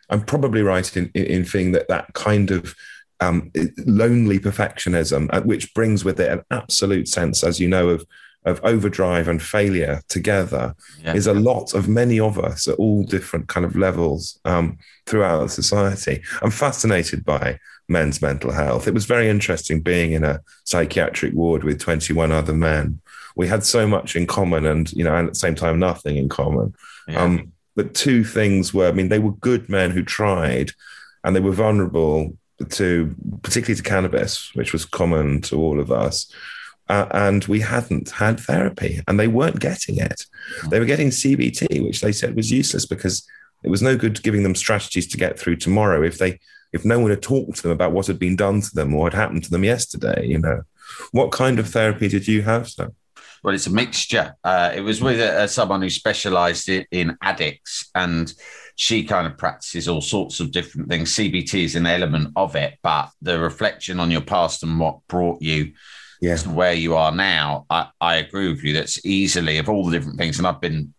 I'm 0.09 0.23
probably 0.23 0.63
right 0.63 0.97
in, 0.97 1.11
in, 1.15 1.25
in 1.25 1.45
feeling 1.45 1.73
that 1.73 1.89
that 1.89 2.13
kind 2.15 2.51
of 2.53 2.77
um, 3.21 3.51
lonely 3.87 4.39
perfectionism, 4.39 5.29
uh, 5.33 5.41
which 5.43 5.73
brings 5.75 6.05
with 6.05 6.21
it 6.21 6.31
an 6.31 6.43
absolute 6.51 7.09
sense, 7.09 7.43
as 7.43 7.59
you 7.59 7.69
know, 7.69 7.89
of 7.89 8.05
of 8.45 8.61
overdrive 8.65 9.29
and 9.29 9.41
failure 9.43 10.03
together 10.09 10.75
Yeah. 11.03 11.15
is 11.15 11.27
a 11.27 11.35
lot 11.35 11.75
of 11.75 11.89
many 11.89 12.19
of 12.19 12.39
us 12.39 12.67
at 12.67 12.75
all 12.77 13.05
different 13.05 13.49
kind 13.49 13.65
of 13.65 13.77
levels 13.77 14.39
um, 14.45 14.79
throughout 15.07 15.51
society. 15.51 16.23
I'm 16.43 16.51
fascinated 16.51 17.25
by 17.25 17.59
men's 17.89 18.21
mental 18.21 18.51
health. 18.53 18.89
It 18.89 18.95
was 18.95 19.05
very 19.05 19.29
interesting 19.29 19.81
being 19.81 20.13
in 20.13 20.25
a 20.25 20.41
psychiatric 20.65 21.35
ward 21.35 21.63
with 21.63 21.79
21 21.81 22.33
other 22.33 22.55
men. 22.55 23.01
We 23.37 23.47
had 23.49 23.65
so 23.65 23.87
much 23.87 24.17
in 24.17 24.27
common 24.27 24.67
and, 24.67 24.93
you 24.93 25.05
know, 25.05 25.15
and 25.15 25.29
at 25.29 25.35
the 25.35 25.39
same 25.39 25.55
time, 25.55 25.79
nothing 25.79 26.17
in 26.17 26.29
common. 26.29 26.75
Yeah. 27.09 27.23
Um, 27.23 27.53
but 27.77 27.95
two 27.95 28.25
things 28.25 28.75
were, 28.75 28.89
I 28.89 28.93
mean, 28.93 29.09
they 29.09 29.19
were 29.19 29.33
good 29.33 29.69
men 29.69 29.91
who 29.93 30.03
tried 30.03 30.73
and 31.25 31.35
they 31.35 31.41
were 31.41 31.53
vulnerable 31.53 32.37
to, 32.69 33.15
particularly 33.43 33.77
to 33.77 33.83
cannabis, 33.89 34.51
which 34.55 34.73
was 34.73 34.85
common 34.85 35.41
to 35.43 35.59
all 35.59 35.81
of 35.81 35.91
us. 35.91 36.31
Uh, 36.89 37.07
and 37.13 37.45
we 37.45 37.61
hadn't 37.61 38.11
had 38.11 38.39
therapy 38.41 39.01
and 39.07 39.19
they 39.19 39.29
weren't 39.29 39.61
getting 39.61 39.97
it. 39.97 40.27
They 40.69 40.79
were 40.79 40.85
getting 40.85 41.09
CBT, 41.09 41.83
which 41.83 42.01
they 42.01 42.13
said 42.13 42.37
was 42.37 42.51
useless 42.51 42.87
because 42.87 43.27
it 43.63 43.71
was 43.71 43.83
no 43.83 43.97
good 43.97 44.23
giving 44.23 44.43
them 44.43 44.55
strategies 44.55 45.07
to 45.09 45.17
get 45.17 45.39
through 45.39 45.57
tomorrow 45.57 46.03
if 46.03 46.19
they 46.19 46.41
if 46.73 46.85
no 46.85 46.99
one 46.99 47.11
had 47.11 47.23
talked 47.23 47.57
to 47.57 47.63
them 47.63 47.73
about 47.73 47.93
what 47.93 48.07
had 48.07 48.19
been 48.19 48.37
done 48.37 48.61
to 48.61 48.75
them 48.75 48.95
or 48.95 49.07
had 49.07 49.15
happened 49.15 49.45
to 49.45 49.51
them 49.51 49.65
yesterday, 49.65 50.27
you 50.27 50.39
know. 50.39 50.63
What 51.13 51.31
kind 51.31 51.59
of 51.59 51.69
therapy 51.69 52.09
did 52.09 52.27
you 52.27 52.43
have, 52.43 52.69
sir? 52.69 52.91
Well, 53.43 53.55
it's 53.55 53.67
a 53.67 53.71
mixture. 53.71 54.37
Uh, 54.43 54.73
it 54.75 54.81
was 54.81 55.03
with 55.03 55.21
uh, 55.21 55.47
someone 55.49 55.83
who 55.83 55.91
specialised 55.91 56.69
in, 56.69 56.87
in 56.91 57.17
addicts, 57.23 57.91
and 57.95 58.33
she 58.77 59.05
kind 59.05 59.27
of 59.27 59.37
practices 59.37 59.89
all 59.89 60.01
sorts 60.01 60.41
of 60.41 60.53
different 60.53 60.89
things. 60.89 61.15
CBT 61.15 61.65
is 61.65 61.77
an 61.77 61.87
element 61.87 62.33
of 62.37 62.57
it, 62.57 62.79
but 62.83 63.11
the 63.21 63.39
reflection 63.39 64.01
on 64.01 64.11
your 64.11 64.21
past 64.21 64.63
and 64.63 64.79
what 64.79 65.07
brought 65.09 65.43
you 65.43 65.73
Yeah. 66.23 66.37
to 66.37 66.49
where 66.51 66.73
you 66.73 66.95
are 66.97 67.13
now, 67.13 67.67
I, 67.69 67.89
I 68.01 68.15
agree 68.17 68.49
with 68.49 68.63
you. 68.65 68.73
That's 68.73 69.05
easily 69.05 69.59
of 69.59 69.69
all 69.69 69.85
the 69.85 69.93
different 69.99 70.19
things, 70.19 70.39
and 70.39 70.47
I've 70.47 70.61
been 70.61 70.95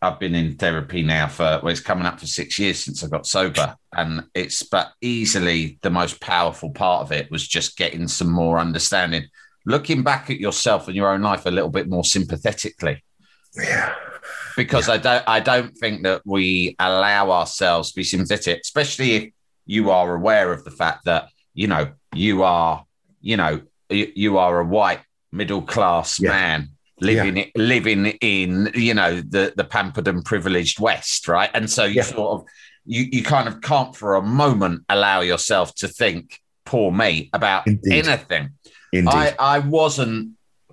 I've 0.00 0.18
been 0.18 0.34
in 0.34 0.56
therapy 0.56 1.02
now 1.02 1.26
for 1.28 1.60
well, 1.62 1.68
it's 1.68 1.80
coming 1.80 2.06
up 2.06 2.18
for 2.18 2.26
six 2.26 2.58
years 2.58 2.82
since 2.82 3.04
I 3.04 3.08
got 3.08 3.26
sober, 3.26 3.76
and 3.92 4.24
it's 4.34 4.62
but 4.62 4.92
easily 5.00 5.78
the 5.82 5.90
most 5.90 6.20
powerful 6.20 6.70
part 6.70 7.02
of 7.02 7.12
it 7.12 7.30
was 7.30 7.46
just 7.46 7.76
getting 7.76 8.08
some 8.08 8.30
more 8.30 8.58
understanding, 8.58 9.24
looking 9.66 10.02
back 10.02 10.30
at 10.30 10.40
yourself 10.40 10.86
and 10.88 10.96
your 10.96 11.12
own 11.12 11.22
life 11.22 11.46
a 11.46 11.50
little 11.50 11.70
bit 11.70 11.88
more 11.88 12.04
sympathetically 12.04 13.04
Yeah. 13.56 13.92
because 14.56 14.88
I 14.88 14.96
don't 14.98 15.24
I 15.28 15.40
don't 15.40 15.76
think 15.76 16.04
that 16.04 16.22
we 16.24 16.74
allow 16.78 17.30
ourselves 17.32 17.90
to 17.90 17.96
be 17.96 18.04
sympathetic, 18.04 18.60
especially 18.64 19.12
if 19.16 19.32
you 19.66 19.90
are 19.90 20.14
aware 20.14 20.52
of 20.52 20.64
the 20.64 20.70
fact 20.70 21.04
that 21.04 21.28
you 21.54 21.66
know 21.66 21.92
you 22.14 22.44
are 22.44 22.84
you 23.20 23.36
know 23.36 23.60
you, 23.90 24.12
you 24.14 24.38
are 24.38 24.60
a 24.60 24.64
white 24.64 25.00
middle 25.32 25.62
class 25.62 26.18
Yeah. 26.20 26.30
man 26.30 26.68
living 27.00 27.50
living 27.56 28.06
in 28.20 28.70
you 28.74 28.92
know 28.92 29.20
the 29.20 29.52
the 29.56 29.64
pampered 29.64 30.08
and 30.08 30.24
privileged 30.24 30.80
West, 30.80 31.28
right? 31.28 31.50
And 31.54 31.70
so 31.70 31.84
you 31.84 31.96
Yeah. 31.96 32.02
sort 32.02 32.40
of 32.40 32.48
you 32.84 33.06
you 33.12 33.22
kind 33.22 33.46
of 33.48 33.60
can't 33.60 33.94
for 33.94 34.16
a 34.16 34.22
moment 34.22 34.84
allow 34.88 35.20
yourself 35.20 35.74
to 35.76 35.88
think 35.88 36.40
poor 36.64 36.90
me 36.90 37.30
about 37.32 37.66
Indeed. 37.66 38.06
anything. 38.08 38.50
Indeed. 38.92 39.08
I, 39.14 39.34
I 39.38 39.58
wasn't. 39.60 40.32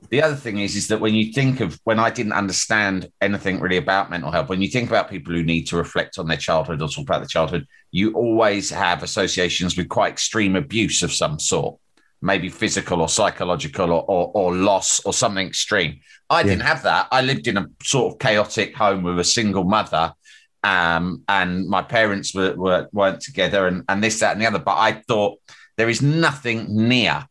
The 0.09 0.21
other 0.21 0.35
thing 0.35 0.59
is, 0.59 0.75
is 0.75 0.87
that 0.89 0.99
when 0.99 1.13
you 1.15 1.33
think 1.33 1.59
of 1.61 1.79
when 1.83 1.99
I 1.99 2.09
didn't 2.09 2.33
understand 2.33 3.09
anything 3.21 3.59
really 3.59 3.77
about 3.77 4.09
mental 4.09 4.31
health, 4.31 4.49
when 4.49 4.61
you 4.61 4.67
think 4.69 4.89
about 4.89 5.09
people 5.09 5.33
who 5.33 5.43
need 5.43 5.63
to 5.67 5.77
reflect 5.77 6.17
on 6.19 6.27
their 6.27 6.37
childhood 6.37 6.81
or 6.81 6.87
talk 6.87 7.03
about 7.03 7.19
their 7.19 7.27
childhood, 7.27 7.65
you 7.91 8.13
always 8.13 8.69
have 8.69 9.03
associations 9.03 9.75
with 9.77 9.89
quite 9.89 10.11
extreme 10.13 10.55
abuse 10.55 11.01
of 11.03 11.11
some 11.11 11.39
sort, 11.39 11.77
maybe 12.25 12.49
physical 12.49 13.01
or 13.01 13.09
psychological 13.09 13.91
or 13.91 14.03
or, 14.07 14.31
or 14.33 14.55
loss 14.55 14.99
or 15.05 15.13
something 15.13 15.47
extreme. 15.47 15.99
I 16.29 16.41
didn't 16.43 16.61
have 16.61 16.83
that. 16.83 17.07
I 17.11 17.21
lived 17.21 17.47
in 17.47 17.57
a 17.57 17.67
sort 17.83 18.13
of 18.13 18.19
chaotic 18.19 18.75
home 18.75 19.03
with 19.03 19.19
a 19.19 19.23
single 19.23 19.63
mother. 19.63 20.13
Um, 20.63 21.21
and 21.29 21.67
my 21.67 21.83
parents 21.83 22.33
were, 22.33 22.55
were 22.55 22.89
weren't 22.91 23.21
together 23.21 23.67
and, 23.67 23.83
and 23.87 24.03
this, 24.03 24.19
that, 24.21 24.31
and 24.31 24.41
the 24.41 24.47
other. 24.47 24.57
But 24.57 24.77
I 24.77 24.93
thought 25.07 25.39
there 25.77 25.89
is 25.89 26.01
nothing 26.01 26.65
near 26.89 27.27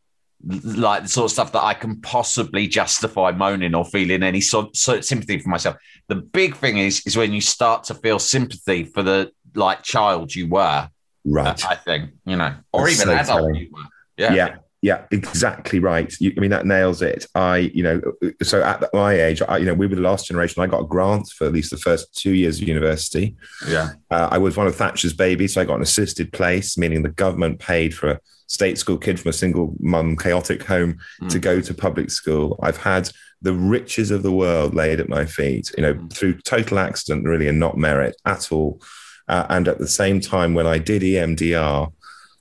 like 0.62 1.02
the 1.02 1.08
sort 1.08 1.24
of 1.24 1.30
stuff 1.32 1.52
that 1.52 1.64
I 1.64 1.74
can 1.74 2.00
possibly 2.00 2.68
justify 2.68 3.32
moaning 3.32 3.74
or 3.74 3.84
feeling 3.84 4.22
any 4.22 4.40
sort, 4.40 4.76
sort 4.76 4.98
of 4.98 5.04
sympathy 5.04 5.38
for 5.38 5.48
myself. 5.48 5.76
The 6.08 6.16
big 6.16 6.54
thing 6.54 6.78
is 6.78 7.02
is 7.06 7.16
when 7.16 7.32
you 7.32 7.40
start 7.40 7.84
to 7.84 7.94
feel 7.94 8.18
sympathy 8.18 8.84
for 8.84 9.02
the 9.02 9.32
like 9.54 9.82
child 9.82 10.34
you 10.34 10.48
were. 10.48 10.88
right. 11.24 11.64
I 11.66 11.74
think 11.74 12.10
you 12.26 12.36
know, 12.36 12.54
or 12.72 12.86
That's 12.86 13.00
even 13.00 13.06
so 13.08 13.14
adult 13.14 13.26
telling. 13.26 13.54
you 13.56 13.70
were. 13.72 13.82
Yeah, 14.16 14.34
yeah. 14.34 14.56
Yeah, 14.84 15.00
exactly 15.10 15.78
right. 15.78 16.12
You, 16.20 16.30
I 16.36 16.40
mean, 16.40 16.50
that 16.50 16.66
nails 16.66 17.00
it. 17.00 17.26
I, 17.34 17.70
you 17.72 17.82
know, 17.82 18.02
so 18.42 18.62
at 18.62 18.84
my 18.92 19.14
age, 19.14 19.40
I, 19.48 19.56
you 19.56 19.64
know, 19.64 19.72
we 19.72 19.86
were 19.86 19.94
the 19.96 20.02
last 20.02 20.26
generation. 20.28 20.62
I 20.62 20.66
got 20.66 20.82
a 20.82 20.86
grant 20.86 21.26
for 21.28 21.46
at 21.46 21.54
least 21.54 21.70
the 21.70 21.78
first 21.78 22.14
two 22.14 22.32
years 22.34 22.60
of 22.60 22.68
university. 22.68 23.34
yeah, 23.66 23.92
Uh, 24.10 24.28
I 24.30 24.36
was 24.36 24.58
one 24.58 24.66
of 24.66 24.76
Thatcher's 24.76 25.14
babies, 25.14 25.54
so 25.54 25.62
I 25.62 25.64
got 25.64 25.76
an 25.76 25.82
assisted 25.82 26.32
place, 26.34 26.76
meaning 26.76 27.02
the 27.02 27.08
government 27.24 27.60
paid 27.60 27.94
for 27.94 28.10
a 28.10 28.20
state 28.46 28.76
school 28.76 28.98
kid 28.98 29.18
from 29.18 29.30
a 29.30 29.32
single 29.32 29.74
mum 29.80 30.18
chaotic 30.18 30.62
home 30.64 30.98
to 31.30 31.38
Mm. 31.38 31.42
go 31.50 31.60
to 31.62 31.72
public 31.72 32.10
school. 32.10 32.58
I've 32.62 32.76
had 32.92 33.08
the 33.40 33.54
riches 33.54 34.10
of 34.10 34.22
the 34.22 34.32
world 34.32 34.74
laid 34.74 35.00
at 35.00 35.08
my 35.08 35.24
feet, 35.24 35.70
you 35.78 35.82
know, 35.82 35.94
Mm. 35.94 36.12
through 36.12 36.34
total 36.42 36.78
accident, 36.78 37.24
really, 37.24 37.48
and 37.48 37.58
not 37.58 37.78
merit 37.78 38.16
at 38.26 38.52
all. 38.52 38.82
Uh, 39.28 39.46
and 39.48 39.66
at 39.66 39.78
the 39.78 39.88
same 39.88 40.20
time, 40.20 40.52
when 40.52 40.66
I 40.66 40.76
did 40.76 41.02
EMDR, 41.02 41.90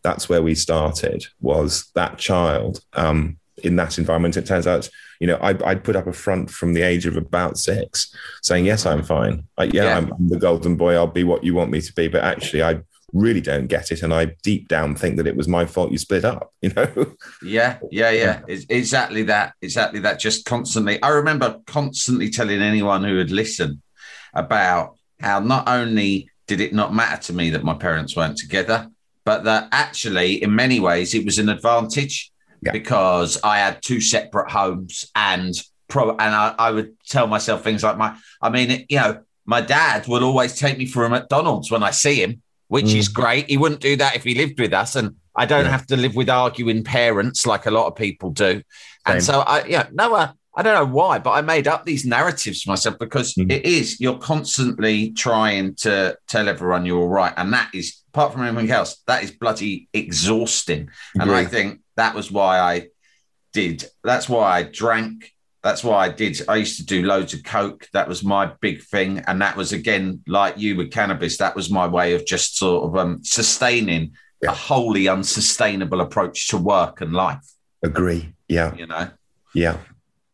that's 0.03 0.29
where 0.29 0.43
we 0.43 0.53
started. 0.53 1.25
Was 1.41 1.89
that 1.95 2.17
child 2.17 2.81
um, 2.93 3.37
in 3.63 3.75
that 3.77 3.97
environment? 3.97 4.37
It 4.37 4.45
turns 4.45 4.67
out, 4.67 4.89
you 5.19 5.27
know, 5.27 5.37
I, 5.37 5.57
I'd 5.65 5.83
put 5.83 5.95
up 5.95 6.07
a 6.07 6.13
front 6.13 6.51
from 6.51 6.73
the 6.73 6.81
age 6.81 7.05
of 7.05 7.17
about 7.17 7.57
six, 7.57 8.13
saying, 8.41 8.65
"Yes, 8.65 8.85
I'm 8.85 9.03
fine. 9.03 9.45
Uh, 9.57 9.69
yeah, 9.71 9.83
Yeah. 9.83 9.97
I'm, 9.97 10.11
I'm 10.13 10.29
the 10.29 10.37
golden 10.37 10.75
boy. 10.75 10.95
I'll 10.95 11.07
be 11.07 11.23
what 11.23 11.43
you 11.43 11.55
want 11.55 11.71
me 11.71 11.81
to 11.81 11.93
be." 11.93 12.07
But 12.07 12.23
actually, 12.23 12.63
I 12.63 12.81
really 13.13 13.41
don't 13.41 13.67
get 13.67 13.91
it, 13.91 14.03
and 14.03 14.13
I 14.13 14.35
deep 14.43 14.67
down 14.67 14.95
think 14.95 15.17
that 15.17 15.27
it 15.27 15.37
was 15.37 15.47
my 15.47 15.65
fault 15.65 15.91
you 15.91 15.97
split 15.97 16.25
up. 16.25 16.53
You 16.61 16.71
know? 16.75 17.15
yeah, 17.41 17.79
yeah, 17.91 18.11
yeah. 18.11 18.41
It's 18.47 18.65
exactly 18.69 19.23
that. 19.23 19.53
Exactly 19.61 20.01
that. 20.01 20.19
Just 20.19 20.45
constantly. 20.45 21.01
I 21.01 21.09
remember 21.09 21.59
constantly 21.65 22.29
telling 22.29 22.61
anyone 22.61 23.03
who 23.03 23.15
would 23.15 23.31
listen 23.31 23.81
about 24.33 24.97
how 25.21 25.39
not 25.39 25.69
only 25.69 26.29
did 26.47 26.59
it 26.59 26.73
not 26.73 26.93
matter 26.93 27.21
to 27.23 27.33
me 27.33 27.51
that 27.51 27.63
my 27.63 27.73
parents 27.73 28.15
weren't 28.15 28.37
together, 28.37 28.89
but 29.25 29.43
that 29.45 29.69
actually, 29.71 30.41
in 30.43 30.53
many 30.55 30.79
ways, 30.79 31.13
it 31.13 31.25
was 31.25 31.39
an 31.39 31.49
advantage 31.49 32.31
Yeah. 32.61 32.71
because 32.71 33.39
I 33.43 33.57
had 33.59 33.81
two 33.81 33.99
separate 34.01 34.49
homes 34.51 35.05
and 35.15 35.53
pro. 35.87 36.11
And 36.11 36.33
I, 36.35 36.55
I 36.57 36.71
would 36.71 36.91
tell 37.07 37.27
myself 37.27 37.63
things 37.63 37.83
like 37.83 37.97
my. 37.97 38.15
I 38.41 38.49
mean, 38.49 38.85
you 38.89 38.97
know, 38.97 39.21
my 39.45 39.61
dad 39.61 40.07
would 40.07 40.23
always 40.23 40.57
take 40.57 40.77
me 40.77 40.85
for 40.85 41.05
a 41.05 41.09
McDonald's 41.09 41.69
when 41.69 41.83
I 41.83 41.91
see 41.91 42.15
him, 42.23 42.41
which 42.69 42.93
is 42.93 43.07
great. 43.09 43.49
He 43.49 43.57
wouldn't 43.57 43.81
do 43.81 43.95
that 43.97 44.15
if 44.15 44.23
he 44.23 44.33
lived 44.35 44.59
with 44.59 44.73
us, 44.73 44.95
and 44.95 45.15
I 45.35 45.45
don't 45.45 45.65
Yeah. 45.65 45.71
have 45.71 45.87
to 45.87 45.97
live 45.97 46.15
with 46.15 46.29
arguing 46.29 46.83
parents 46.83 47.45
like 47.45 47.65
a 47.65 47.71
lot 47.71 47.87
of 47.87 47.95
people 47.95 48.29
do. 48.31 48.61
And 49.05 49.21
so 49.23 49.41
I, 49.41 49.65
yeah, 49.65 49.87
no, 49.91 50.13
uh, 50.15 50.31
I 50.55 50.61
don't 50.61 50.75
know 50.75 50.93
why, 50.93 51.17
but 51.19 51.31
I 51.31 51.41
made 51.41 51.67
up 51.67 51.83
these 51.85 52.05
narratives 52.05 52.61
for 52.61 52.69
myself 52.71 52.97
because 52.99 53.33
Mm. 53.33 53.51
it 53.51 53.65
is 53.65 53.99
you're 53.99 54.19
constantly 54.19 55.11
trying 55.11 55.75
to 55.77 56.15
tell 56.27 56.47
everyone 56.47 56.85
you're 56.85 56.99
all 56.99 57.09
right, 57.09 57.33
and 57.35 57.51
that 57.53 57.69
is 57.73 58.02
apart 58.13 58.31
from 58.33 58.43
anything 58.43 58.69
else, 58.71 59.01
that 59.07 59.23
is 59.23 59.31
bloody 59.31 59.87
exhausting. 59.93 60.89
And 61.15 61.31
I 61.31 61.45
think 61.45 61.81
that 61.97 62.13
was 62.15 62.31
why 62.31 62.59
I 62.59 62.87
did. 63.53 63.85
That's 64.03 64.29
why 64.29 64.59
I 64.59 64.63
drank. 64.63 65.31
That's 65.63 65.83
why 65.83 66.05
I 66.05 66.09
did. 66.09 66.41
I 66.47 66.57
used 66.57 66.77
to 66.77 66.85
do 66.85 67.03
loads 67.03 67.33
of 67.33 67.43
coke. 67.43 67.87
That 67.93 68.07
was 68.07 68.23
my 68.23 68.51
big 68.61 68.83
thing, 68.83 69.19
and 69.27 69.41
that 69.41 69.55
was 69.55 69.71
again 69.71 70.21
like 70.27 70.57
you 70.57 70.75
with 70.75 70.91
cannabis. 70.91 71.37
That 71.37 71.55
was 71.55 71.69
my 71.69 71.87
way 71.87 72.13
of 72.13 72.25
just 72.25 72.57
sort 72.57 72.83
of 72.85 72.97
um, 72.97 73.23
sustaining 73.23 74.11
Yeah. 74.41 74.51
a 74.51 74.53
wholly 74.53 75.07
unsustainable 75.07 76.01
approach 76.01 76.49
to 76.49 76.57
work 76.57 77.01
and 77.01 77.13
life. 77.13 77.39
Agree. 77.81 78.33
Yeah. 78.47 78.75
You 78.75 78.87
know. 78.87 79.09
Yeah. 79.55 79.77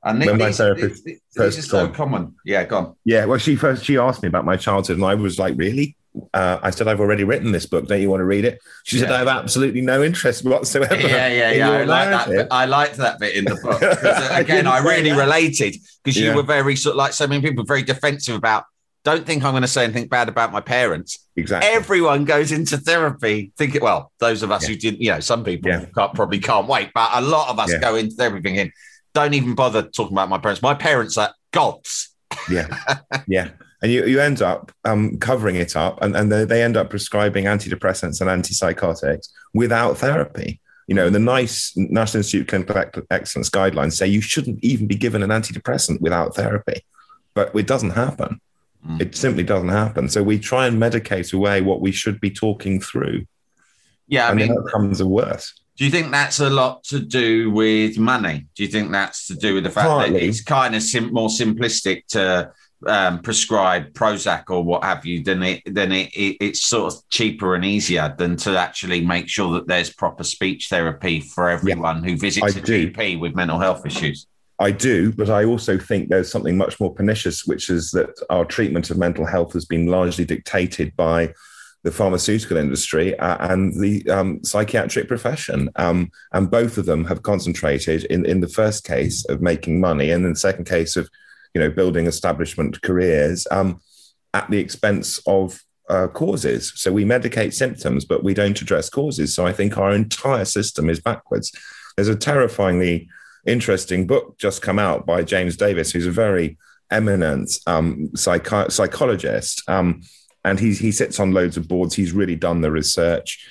And 0.04 0.20
When 0.26 0.38
my 0.38 0.52
therapist 0.52 1.08
first 1.36 1.60
are 1.60 1.62
so 1.62 1.88
common. 1.90 2.36
Yeah, 2.46 2.64
gone. 2.66 2.96
Yeah. 3.06 3.26
Well, 3.26 3.38
she 3.38 3.56
first 3.56 3.86
she 3.86 3.98
asked 3.98 4.24
me 4.24 4.28
about 4.30 4.46
my 4.46 4.58
childhood, 4.58 4.98
and 4.98 5.06
I 5.06 5.16
was 5.16 5.38
like, 5.38 5.56
"Really?" 5.58 5.96
Uh, 6.34 6.60
I 6.62 6.70
said, 6.72 6.88
"I've 6.88 7.00
already 7.00 7.24
written 7.24 7.52
this 7.52 7.66
book. 7.66 7.88
Don't 7.88 8.02
you 8.02 8.10
want 8.10 8.22
to 8.22 8.26
read 8.26 8.46
it?" 8.46 8.60
She 8.86 8.98
said, 9.00 9.12
"I 9.12 9.20
have 9.20 9.28
absolutely 9.28 9.82
no 9.82 10.04
interest 10.04 10.44
whatsoever." 10.46 10.96
Yeah, 10.96 11.28
yeah, 11.28 11.52
yeah. 11.52 11.70
I 11.72 11.84
like 11.84 12.10
that. 12.10 12.28
Bit. 12.30 12.48
I 12.52 12.66
liked 12.66 12.98
that 12.98 13.20
bit 13.20 13.36
in 13.36 13.46
the 13.46 13.56
book. 13.56 13.82
uh, 13.82 14.30
I 14.32 14.40
again, 14.46 14.68
I 14.68 14.80
really 14.80 15.12
that. 15.12 15.18
related 15.20 15.76
because 16.04 16.18
you 16.18 16.34
were 16.36 16.44
very 16.44 16.76
sort 16.76 16.94
of 16.94 16.98
like 16.98 17.14
so 17.14 17.28
many 17.28 17.42
people 17.42 17.64
very 17.66 17.84
defensive 17.84 18.36
about. 18.36 18.66
Don't 19.06 19.26
think 19.26 19.46
I'm 19.46 19.54
going 19.54 19.62
to 19.62 19.68
say 19.68 19.86
anything 19.86 20.08
bad 20.10 20.28
about 20.28 20.52
my 20.52 20.60
parents. 20.60 21.26
exactly. 21.38 21.72
Everyone 21.72 22.26
goes 22.26 22.52
into 22.52 22.78
therapy 22.78 23.54
thinking, 23.58 23.82
well, 23.82 24.12
those 24.20 24.44
of 24.44 24.52
us 24.52 24.64
Yeah. 24.64 24.70
who 24.70 24.76
didn't, 24.76 25.02
you 25.02 25.10
know, 25.12 25.22
some 25.22 25.46
people 25.46 25.72
Yeah. 25.72 25.86
can't, 25.96 26.14
probably 26.14 26.40
can't 26.40 26.68
wait, 26.68 26.90
but 26.94 27.10
a 27.14 27.22
lot 27.22 27.48
of 27.50 27.58
us 27.60 27.72
Yeah. 27.72 27.80
go 27.80 27.96
into 27.96 28.14
therapy 28.16 28.42
thinking, 28.42 28.72
don't 29.14 29.34
even 29.34 29.56
bother 29.56 29.84
talking 29.84 30.14
about 30.14 30.28
my 30.28 30.38
parents. 30.38 30.62
My 30.62 30.74
parents 30.74 31.18
are 31.18 31.34
gods. 31.54 32.10
yeah, 32.52 32.68
yeah. 33.26 33.50
And 33.82 33.92
you, 33.92 34.06
you 34.06 34.20
end 34.20 34.42
up 34.42 34.72
um, 34.84 35.18
covering 35.20 35.56
it 35.56 35.76
up, 35.76 36.02
and, 36.02 36.16
and 36.16 36.32
they, 36.32 36.44
they 36.44 36.64
end 36.64 36.76
up 36.76 36.90
prescribing 36.90 37.46
antidepressants 37.46 38.20
and 38.20 38.30
antipsychotics 38.30 39.30
without 39.54 39.98
therapy. 39.98 40.60
You 40.88 40.96
know, 40.96 41.10
the 41.10 41.20
NICE 41.20 41.78
National 41.78 42.20
Institute 42.20 42.42
of 42.42 42.48
Clinical 42.66 43.04
Excellence 43.12 43.50
guidelines 43.50 43.94
say 43.94 44.08
you 44.08 44.22
shouldn't 44.22 44.62
even 44.64 44.88
be 44.88 44.96
given 44.96 45.24
an 45.24 45.30
antidepressant 45.30 46.02
without 46.02 46.36
therapy, 46.36 46.84
but 47.36 47.56
it 47.56 47.68
doesn't 47.68 47.92
happen. 47.92 48.42
Mm. 48.86 49.02
It 49.02 49.16
simply 49.16 49.44
doesn't 49.44 49.70
happen. 49.70 50.10
So 50.10 50.24
we 50.24 50.40
try 50.40 50.68
and 50.68 50.82
medicate 50.82 51.34
away 51.34 51.62
what 51.62 51.80
we 51.80 51.92
should 51.92 52.20
be 52.20 52.32
talking 52.32 52.82
through. 52.82 53.26
Yeah, 54.08 54.26
I 54.26 54.32
and 54.32 54.40
mean, 54.40 54.48
the 54.48 54.60
outcomes 54.60 55.00
are 55.00 55.08
worse. 55.08 55.54
Do 55.78 55.86
you 55.86 55.92
think 55.92 56.12
that's 56.12 56.40
a 56.40 56.50
lot 56.50 56.84
to 56.86 57.00
do 57.00 57.52
with 57.52 57.98
money? 57.98 58.48
Do 58.56 58.64
you 58.64 58.70
think 58.70 58.92
that's 58.92 59.28
to 59.28 59.36
do 59.36 59.54
with 59.54 59.64
the 59.64 59.70
fact 59.70 59.88
Partly. 59.88 60.14
that 60.14 60.24
it's 60.24 60.44
kind 60.44 60.76
of 60.76 60.82
sim- 60.82 61.14
more 61.14 61.30
simplistic 61.30 62.08
to 62.08 62.52
um, 62.88 63.20
prescribe 63.22 63.94
Prozac 63.94 64.50
or 64.50 64.64
what 64.64 64.84
have 64.84 65.06
you? 65.06 65.24
Then 65.24 65.44
it 65.44 65.62
then 65.66 65.92
it, 65.92 66.10
it, 66.14 66.38
it's 66.40 66.66
sort 66.66 66.94
of 66.94 67.10
cheaper 67.10 67.56
and 67.56 67.66
easier 67.66 68.14
than 68.18 68.36
to 68.38 68.58
actually 68.58 69.06
make 69.06 69.28
sure 69.28 69.54
that 69.54 69.68
there's 69.68 69.94
proper 69.94 70.24
speech 70.24 70.70
therapy 70.70 71.20
for 71.20 71.50
everyone 71.50 72.04
yeah, 72.04 72.12
who 72.12 72.18
visits 72.18 72.56
I 72.56 72.60
a 72.60 72.62
do. 72.62 72.92
GP 72.92 73.20
with 73.20 73.36
mental 73.36 73.60
health 73.60 73.86
issues. 73.86 74.28
I 74.60 74.72
do, 74.72 75.14
but 75.14 75.30
I 75.30 75.46
also 75.46 75.78
think 75.78 76.10
there's 76.10 76.32
something 76.32 76.58
much 76.58 76.80
more 76.82 76.94
pernicious, 76.94 77.46
which 77.46 77.70
is 77.70 77.92
that 77.92 78.10
our 78.30 78.44
treatment 78.44 78.90
of 78.90 78.98
mental 78.98 79.26
health 79.26 79.54
has 79.54 79.64
been 79.64 79.88
largely 79.88 80.26
dictated 80.26 80.96
by 80.98 81.34
the 81.84 81.92
pharmaceutical 81.92 82.58
industry 82.58 83.18
uh, 83.20 83.52
and 83.52 83.80
the 83.82 84.08
um, 84.10 84.44
psychiatric 84.44 85.08
profession. 85.08 85.70
Um, 85.78 86.12
and 86.34 86.52
both 86.52 86.78
of 86.78 86.86
them 86.86 87.06
have 87.06 87.24
concentrated 87.24 88.04
in, 88.06 88.26
in 88.26 88.42
the 88.42 88.50
first 88.50 88.84
case 88.84 89.24
of 89.30 89.42
making 89.42 89.80
money 89.80 90.12
and 90.12 90.26
in 90.26 90.34
the 90.34 90.40
second 90.40 90.66
case 90.66 90.98
of, 90.98 91.10
you 91.54 91.62
know, 91.62 91.70
building 91.70 92.08
establishment 92.08 92.82
careers 92.82 93.48
um, 93.52 93.80
at 94.34 94.50
the 94.50 94.60
expense 94.60 95.20
of 95.26 95.62
uh, 95.90 96.08
causes. 96.08 96.72
So 96.76 96.92
we 96.92 97.04
medicate 97.04 97.54
symptoms, 97.54 98.06
but 98.06 98.24
we 98.24 98.34
don't 98.34 98.62
address 98.62 98.90
causes. 98.90 99.34
So 99.34 99.46
I 99.46 99.54
think 99.54 99.78
our 99.78 99.92
entire 99.92 100.46
system 100.46 100.90
is 100.90 101.00
backwards. 101.00 101.52
There's 101.96 102.08
a 102.08 102.16
terrifyingly 102.16 103.10
interesting 103.46 104.06
book 104.06 104.38
just 104.38 104.62
come 104.62 104.80
out 104.80 105.06
by 105.06 105.24
James 105.24 105.58
Davies, 105.58 105.92
who's 105.92 106.06
a 106.06 106.12
very 106.12 106.58
eminent 106.92 107.52
um, 107.66 108.12
psych- 108.16 108.72
psychologist. 108.72 109.68
Um, 109.68 110.02
and 110.46 110.60
he 110.60 110.74
he 110.74 110.92
sits 110.92 111.20
on 111.20 111.34
loads 111.34 111.58
of 111.58 111.68
boards. 111.68 111.96
He's 111.96 112.14
really 112.14 112.36
done 112.36 112.62
the 112.62 112.72
research. 112.72 113.46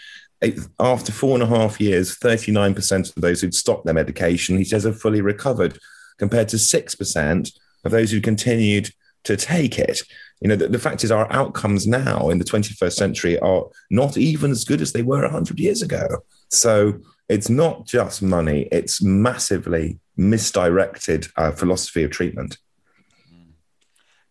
After 0.79 1.13
four 1.13 1.35
and 1.35 1.43
a 1.43 1.47
half 1.47 1.81
years, 1.81 2.17
39% 2.17 3.17
of 3.17 3.21
those 3.21 3.41
who'd 3.41 3.55
stopped 3.55 3.85
their 3.85 3.95
medication, 3.95 4.57
he 4.57 4.65
says, 4.65 4.85
have 4.85 5.01
fully 5.01 5.21
recovered, 5.21 5.79
compared 6.17 6.49
to 6.51 6.57
6% 6.57 7.59
of 7.89 7.93
those 7.93 8.11
who 8.11 8.21
continued 8.21 8.91
to 9.25 9.37
take 9.37 9.79
it. 9.79 10.01
You 10.41 10.49
know, 10.49 10.57
the, 10.57 10.69
the, 10.69 10.79
fact 10.79 11.03
is, 11.03 11.11
our 11.11 11.31
outcomes 11.33 11.87
now 11.87 12.31
in 12.31 12.39
the 12.39 12.45
21st 12.45 12.93
century 12.93 13.39
are 13.41 13.67
not 13.91 14.17
even 14.17 14.51
as 14.53 14.65
good 14.65 14.81
as 14.81 14.93
they 14.93 15.03
were 15.03 15.23
100 15.23 15.59
years 15.59 15.83
ago. 15.83 16.07
So 16.51 17.01
it's 17.29 17.49
not 17.49 17.87
just 17.87 18.23
money, 18.23 18.69
it's 18.71 19.03
massively 19.03 19.99
misdirected 20.17 21.27
uh, 21.37 21.51
philosophy 21.51 22.05
of 22.05 22.11
treatment. 22.11 22.59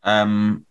Um, 0.04 0.66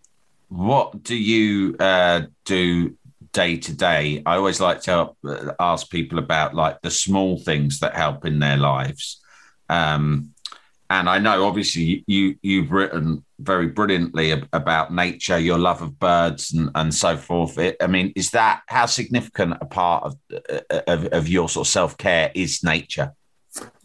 what 0.48 1.02
do 1.02 1.16
you 1.16 1.76
uh, 1.78 2.22
do 2.44 2.96
day 3.32 3.58
to 3.58 3.72
day? 3.74 4.22
I 4.24 4.36
always 4.36 4.60
like 4.60 4.80
to 4.82 5.10
uh, 5.24 5.52
ask 5.60 5.90
people 5.90 6.18
about 6.18 6.54
like 6.54 6.80
the 6.80 6.90
small 6.90 7.38
things 7.38 7.80
that 7.80 7.94
help 7.94 8.24
in 8.24 8.38
their 8.38 8.56
lives. 8.56 9.20
Um, 9.68 10.30
and 10.90 11.08
I 11.08 11.18
know 11.18 11.44
obviously 11.44 12.04
you 12.06 12.36
you've 12.42 12.70
written 12.70 13.24
very 13.38 13.68
brilliantly 13.68 14.30
about 14.52 14.92
nature, 14.92 15.38
your 15.38 15.58
love 15.58 15.82
of 15.82 15.98
birds 15.98 16.52
and, 16.52 16.70
and 16.74 16.94
so 16.94 17.16
forth. 17.16 17.58
It, 17.58 17.76
I 17.80 17.86
mean, 17.86 18.12
is 18.16 18.30
that 18.30 18.62
how 18.68 18.86
significant 18.86 19.54
a 19.60 19.66
part 19.66 20.04
of 20.04 20.16
uh, 20.50 20.80
of, 20.86 21.06
of 21.06 21.28
your 21.28 21.48
sort 21.48 21.66
of 21.66 21.70
self 21.70 21.98
care 21.98 22.30
is 22.34 22.62
nature? 22.62 23.12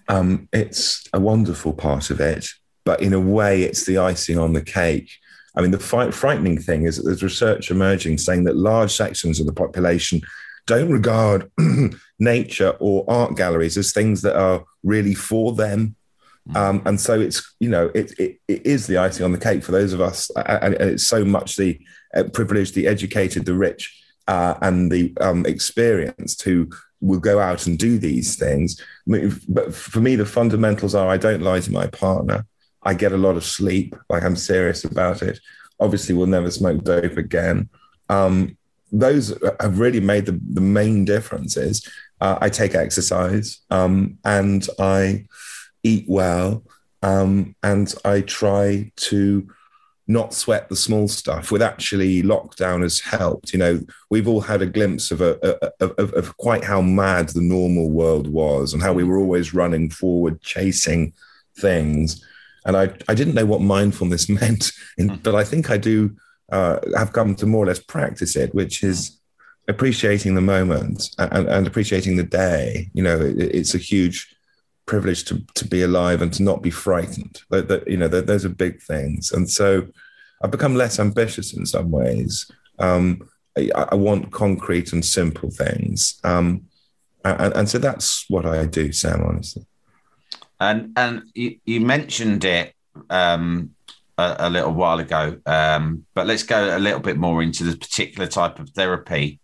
Um, 0.08 0.50
it's 0.52 1.08
a 1.14 1.20
wonderful 1.20 1.74
part 1.74 2.10
of 2.10 2.20
it, 2.20 2.50
but 2.84 3.02
in 3.02 3.14
a 3.14 3.20
way, 3.20 3.64
it's 3.64 3.86
the 3.86 3.98
icing 3.98 4.38
on 4.38 4.54
the 4.54 4.64
cake 4.64 5.10
I 5.56 5.62
mean, 5.62 5.72
the 5.72 5.80
frightening 5.80 6.60
thing 6.60 6.86
is 6.86 6.98
that 6.98 7.04
there's 7.04 7.24
research 7.24 7.72
emerging 7.72 8.20
saying 8.20 8.46
that 8.46 8.56
large 8.56 8.92
sections 8.92 9.40
of 9.40 9.46
the 9.46 9.54
population 9.54 10.22
don't 10.66 10.92
regard 10.92 11.52
nature 12.20 12.76
or 12.80 13.04
art 13.10 13.36
galleries 13.36 13.78
as 13.78 13.92
things 13.92 14.22
that 14.22 14.38
are 14.38 14.64
really 14.84 15.14
for 15.14 15.54
them. 15.54 15.96
Mm. 16.50 16.56
Um, 16.56 16.82
and 16.86 17.00
so 17.00 17.20
it's, 17.20 17.56
you 17.60 17.70
know, 17.70 17.92
it, 17.94 18.18
it, 18.20 18.40
it 18.48 18.66
is 18.66 18.88
the 18.88 18.98
icing 18.98 19.26
on 19.26 19.32
the 19.32 19.38
cake 19.38 19.64
for 19.64 19.72
those 19.72 19.94
of 19.94 20.02
us. 20.02 20.30
And, 20.36 20.74
it's 20.76 21.06
so 21.06 21.24
much 21.24 21.56
the 21.56 21.80
uh, 22.16 22.24
privileged, 22.34 22.74
the 22.74 22.88
educated, 22.88 23.46
the 23.46 23.54
rich, 23.54 23.98
uh, 24.28 24.56
and 24.62 24.92
the 24.92 25.14
um, 25.22 25.46
experienced 25.46 26.42
who 26.44 26.70
will 27.00 27.20
go 27.20 27.40
out 27.40 27.68
and 27.68 27.78
do 27.78 27.98
these 27.98 28.36
things. 28.36 28.82
But 29.08 29.74
for 29.74 30.00
me, 30.00 30.16
the 30.16 30.26
fundamentals 30.26 30.96
are 30.96 31.10
I 31.10 31.18
don't 31.18 31.42
lie 31.42 31.60
to 31.60 31.72
my 31.72 31.88
partner. 31.88 32.46
I 32.84 32.94
get 32.94 33.12
a 33.12 33.18
lot 33.18 33.38
of 33.38 33.46
sleep. 33.46 33.96
Like 34.10 34.24
I'm 34.24 34.36
serious 34.36 34.84
about 34.84 35.22
it. 35.22 35.40
Obviously, 35.80 36.16
we'll 36.16 36.28
never 36.28 36.52
smoke 36.52 36.84
dope 36.84 37.18
again. 37.18 37.70
Um, 38.10 38.58
those 38.92 39.34
have 39.60 39.80
really 39.80 40.02
made 40.02 40.26
the, 40.26 40.40
the 40.54 40.62
main 40.62 41.06
differences. 41.06 41.88
Uh, 42.20 42.38
I 42.42 42.50
take 42.50 42.76
exercise 42.76 43.62
um, 43.72 44.18
and 44.26 44.68
I 44.78 45.26
eat 45.84 46.06
well 46.08 46.64
um, 47.02 47.56
and 47.64 47.94
I 48.06 48.22
try 48.22 48.92
to 48.96 49.48
not 50.08 50.34
sweat 50.34 50.68
the 50.68 50.76
small 50.76 51.08
stuff. 51.08 51.52
With 51.52 51.62
actually, 51.62 52.22
lockdown 52.22 52.82
has 52.82 53.00
helped. 53.00 53.54
You 53.54 53.60
know, 53.60 53.82
we've 54.10 54.28
all 54.28 54.42
had 54.42 54.62
a 54.62 54.66
glimpse 54.66 55.10
of 55.10 55.22
a, 55.22 55.38
a 55.42 55.72
of, 55.80 56.14
of 56.14 56.38
quite 56.38 56.64
how 56.64 56.82
mad 56.82 57.30
the 57.30 57.42
normal 57.42 57.90
world 57.90 58.28
was 58.28 58.74
and 58.74 58.84
how 58.84 58.94
we 58.94 59.04
were 59.04 59.18
always 59.18 59.54
running 59.54 59.90
forward, 59.90 60.42
chasing 60.42 61.14
things 61.58 62.24
and 62.66 62.78
I, 62.78 62.94
I 63.08 63.14
didn't 63.14 63.36
know 63.36 63.46
what 63.46 63.62
mindfulness 63.62 64.30
meant, 64.42 64.72
in, 64.98 65.10
hmm. 65.10 65.16
but 65.18 65.36
I 65.36 65.44
think 65.44 65.70
I 65.70 65.78
do 65.78 66.16
uh, 66.52 66.80
have 66.96 67.14
come 67.14 67.36
to 67.36 67.46
more 67.46 67.64
or 67.64 67.68
less 67.68 67.80
practice 67.80 68.36
it, 68.36 68.54
which 68.54 68.84
is 68.84 69.20
appreciating 69.68 70.36
the 70.36 70.42
moment 70.42 71.10
and, 71.18 71.48
and 71.48 71.68
appreciating 71.68 72.18
the 72.18 72.24
day. 72.24 72.90
You 72.94 73.04
know, 73.04 73.20
it, 73.22 73.38
it's 73.38 73.74
a 73.74 73.80
huge 73.80 74.36
privilege 74.92 75.24
to, 75.24 75.42
to 75.54 75.66
be 75.66 75.84
alive 75.84 76.22
and 76.22 76.34
to 76.34 76.44
not 76.44 76.62
be 76.62 76.70
frightened. 76.70 77.42
That, 77.50 77.70
that 77.70 77.88
you 77.88 77.96
know, 77.96 78.10
that, 78.10 78.28
those 78.28 78.44
are 78.44 78.50
big 78.50 78.82
things. 78.82 79.32
And 79.32 79.50
so 79.50 79.88
I've 80.44 80.52
become 80.52 80.76
less 80.76 81.00
ambitious 81.00 81.54
in 81.54 81.66
some 81.66 81.92
ways. 81.92 82.52
Um, 82.78 83.30
I, 83.58 83.72
I, 83.74 83.96
want 83.96 84.34
concrete 84.34 84.92
and 84.92 85.04
simple 85.06 85.50
things. 85.50 86.20
Um, 86.26 86.66
and, 87.24 87.54
and 87.56 87.70
so 87.70 87.78
that's 87.78 88.30
what 88.30 88.46
I 88.46 88.66
do, 88.66 88.92
Sam, 88.92 89.24
honestly. 89.24 89.66
And 90.60 90.92
and 90.98 91.24
you, 91.34 91.58
you 91.64 91.80
mentioned 91.80 92.44
it 92.44 92.76
um, 93.10 93.72
a, 94.18 94.36
a, 94.40 94.50
little 94.50 94.74
while 94.74 95.00
ago, 95.00 95.40
um, 95.46 96.06
but 96.14 96.28
let's 96.28 96.44
go 96.44 96.78
a 96.78 96.80
little 96.80 97.00
bit 97.00 97.18
more 97.18 97.42
into 97.42 97.64
the 97.64 97.78
particular 97.78 98.28
type 98.28 98.60
of 98.60 98.70
therapy 98.72 99.40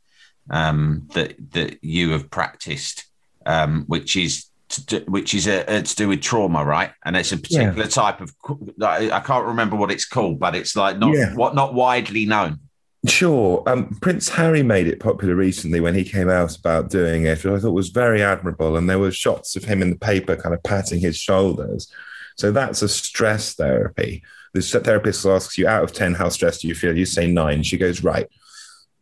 um, 0.49 1.07
that 1.13 1.35
that 1.51 1.83
you 1.83 2.11
have 2.11 2.29
practiced, 2.29 3.05
um, 3.45 3.85
which 3.87 4.15
is 4.15 4.46
do, 4.67 5.03
which 5.07 5.33
is 5.33 5.47
a, 5.47 5.63
a, 5.67 5.81
to 5.81 5.95
do 5.95 6.07
with 6.09 6.21
trauma, 6.21 6.63
right? 6.63 6.91
And 7.05 7.15
it's 7.15 7.31
a 7.31 7.37
particular 7.37 7.83
yeah. 7.83 7.87
type 7.87 8.21
of 8.21 8.33
I 8.81 9.19
can't 9.19 9.45
remember 9.45 9.75
what 9.75 9.91
it's 9.91 10.05
called, 10.05 10.39
but 10.39 10.55
it's 10.55 10.75
like 10.75 10.97
not 10.97 11.15
yeah. 11.15 11.33
what 11.33 11.55
not 11.55 11.73
widely 11.73 12.25
known. 12.25 12.59
Sure. 13.05 13.63
Um, 13.67 13.97
Prince 14.01 14.27
Harry 14.29 14.63
made 14.63 14.87
it 14.87 14.99
popular 14.99 15.35
recently 15.35 15.79
when 15.79 15.95
he 15.95 16.03
came 16.03 16.29
out 16.29 16.57
about 16.57 16.89
doing 16.89 17.25
it, 17.25 17.43
which 17.43 17.53
I 17.53 17.59
thought 17.59 17.71
was 17.71 17.89
very 17.89 18.21
admirable. 18.21 18.75
And 18.75 18.89
there 18.89 18.99
were 18.99 19.11
shots 19.11 19.55
of 19.55 19.63
him 19.63 19.81
in 19.81 19.91
the 19.91 19.97
paper 19.97 20.35
kind 20.35 20.53
of 20.53 20.63
patting 20.63 20.99
his 20.99 21.15
shoulders. 21.15 21.91
So 22.37 22.51
that's 22.51 22.81
a 22.81 22.89
stress 22.89 23.53
therapy. 23.53 24.23
The 24.53 24.61
therapist 24.61 25.25
asks 25.25 25.57
you, 25.57 25.67
out 25.67 25.83
of 25.83 25.93
10, 25.93 26.15
how 26.15 26.29
stressed 26.29 26.61
do 26.61 26.67
you 26.67 26.75
feel? 26.75 26.97
You 26.97 27.05
say 27.05 27.27
nine. 27.27 27.63
She 27.63 27.77
goes, 27.77 28.03
right, 28.03 28.27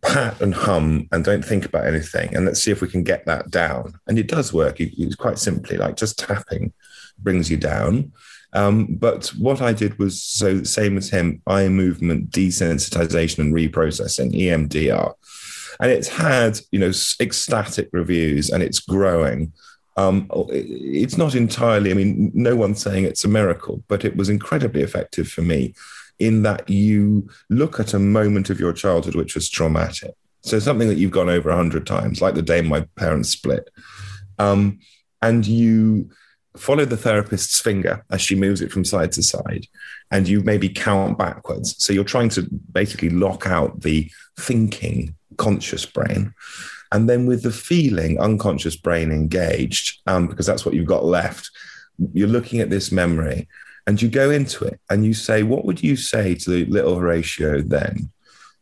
pat 0.05 0.39
and 0.41 0.53
hum 0.53 1.07
and 1.11 1.23
don't 1.23 1.43
think 1.43 1.65
about 1.65 1.87
anything. 1.87 2.35
And 2.35 2.45
let's 2.45 2.63
see 2.63 2.71
if 2.71 2.81
we 2.81 2.87
can 2.87 3.03
get 3.03 3.25
that 3.25 3.49
down. 3.49 3.99
And 4.07 4.17
it 4.19 4.27
does 4.27 4.53
work. 4.53 4.79
It's 4.79 5.15
quite 5.15 5.39
simply 5.39 5.77
like 5.77 5.97
just 5.97 6.19
tapping 6.19 6.73
brings 7.19 7.49
you 7.49 7.57
down. 7.57 8.11
Um, 8.53 8.85
but 8.95 9.27
what 9.37 9.61
I 9.61 9.73
did 9.73 9.99
was 9.99 10.21
so 10.23 10.63
same 10.63 10.97
as 10.97 11.09
him, 11.09 11.41
eye 11.45 11.67
movement 11.67 12.29
desensitization 12.29 13.39
and 13.39 13.53
reprocessing, 13.53 14.33
EMDR. 14.33 15.13
And 15.79 15.91
it's 15.91 16.07
had, 16.07 16.59
you 16.71 16.79
know, 16.79 16.91
ecstatic 17.19 17.89
reviews 17.91 18.49
and 18.49 18.63
it's 18.63 18.79
growing. 18.79 19.51
Um, 19.97 20.29
it's 20.49 21.17
not 21.17 21.35
entirely, 21.35 21.91
I 21.91 21.95
mean, 21.95 22.31
no 22.33 22.55
one's 22.55 22.81
saying 22.81 23.05
it's 23.05 23.25
a 23.25 23.29
miracle, 23.29 23.83
but 23.87 24.05
it 24.05 24.15
was 24.15 24.29
incredibly 24.29 24.83
effective 24.83 25.27
for 25.27 25.41
me 25.41 25.73
in 26.19 26.43
that 26.43 26.69
you 26.69 27.29
look 27.49 27.79
at 27.79 27.93
a 27.93 27.99
moment 27.99 28.49
of 28.49 28.59
your 28.59 28.73
childhood 28.73 29.15
which 29.15 29.35
was 29.35 29.49
traumatic. 29.49 30.13
So 30.41 30.59
something 30.59 30.87
that 30.87 30.97
you've 30.97 31.11
gone 31.11 31.29
over 31.29 31.49
a 31.49 31.55
hundred 31.55 31.87
times, 31.87 32.21
like 32.21 32.35
the 32.35 32.41
day 32.41 32.61
my 32.61 32.81
parents 32.95 33.29
split. 33.29 33.69
Um, 34.37 34.79
and 35.21 35.45
you 35.45 36.09
follow 36.55 36.85
the 36.85 36.97
therapist's 36.97 37.59
finger 37.59 38.05
as 38.11 38.21
she 38.21 38.35
moves 38.35 38.61
it 38.61 38.71
from 38.71 38.85
side 38.85 39.11
to 39.13 39.23
side, 39.23 39.65
and 40.11 40.27
you 40.27 40.41
maybe 40.41 40.69
count 40.69 41.17
backwards. 41.17 41.75
So 41.83 41.93
you're 41.93 42.03
trying 42.03 42.29
to 42.29 42.47
basically 42.71 43.09
lock 43.09 43.47
out 43.47 43.81
the 43.81 44.09
thinking 44.37 45.15
conscious 45.37 45.85
brain. 45.85 46.33
And 46.91 47.09
then 47.09 47.25
with 47.25 47.43
the 47.43 47.51
feeling 47.51 48.19
unconscious 48.19 48.75
brain 48.75 49.11
engaged, 49.11 50.01
um, 50.07 50.27
because 50.27 50.45
that's 50.45 50.65
what 50.65 50.75
you've 50.75 50.85
got 50.85 51.03
left, 51.03 51.49
you're 52.13 52.27
looking 52.27 52.59
at 52.59 52.69
this 52.69 52.91
memory 52.91 53.47
and 53.87 54.01
you 54.01 54.09
go 54.09 54.31
into 54.31 54.65
it 54.65 54.79
and 54.89 55.05
you 55.05 55.13
say, 55.13 55.43
What 55.43 55.65
would 55.65 55.83
you 55.83 55.95
say 55.95 56.35
to 56.35 56.49
the 56.49 56.65
little 56.65 56.95
Horatio 56.95 57.61
then? 57.61 58.11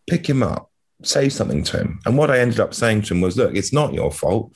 Pick 0.07 0.27
him 0.27 0.43
up, 0.43 0.69
say 1.03 1.29
something 1.29 1.63
to 1.65 1.77
him. 1.77 1.99
And 2.05 2.17
what 2.17 2.31
I 2.31 2.39
ended 2.39 2.59
up 2.59 2.73
saying 2.73 3.03
to 3.03 3.13
him 3.13 3.21
was, 3.21 3.37
Look, 3.37 3.55
it's 3.55 3.73
not 3.73 3.93
your 3.93 4.11
fault. 4.11 4.53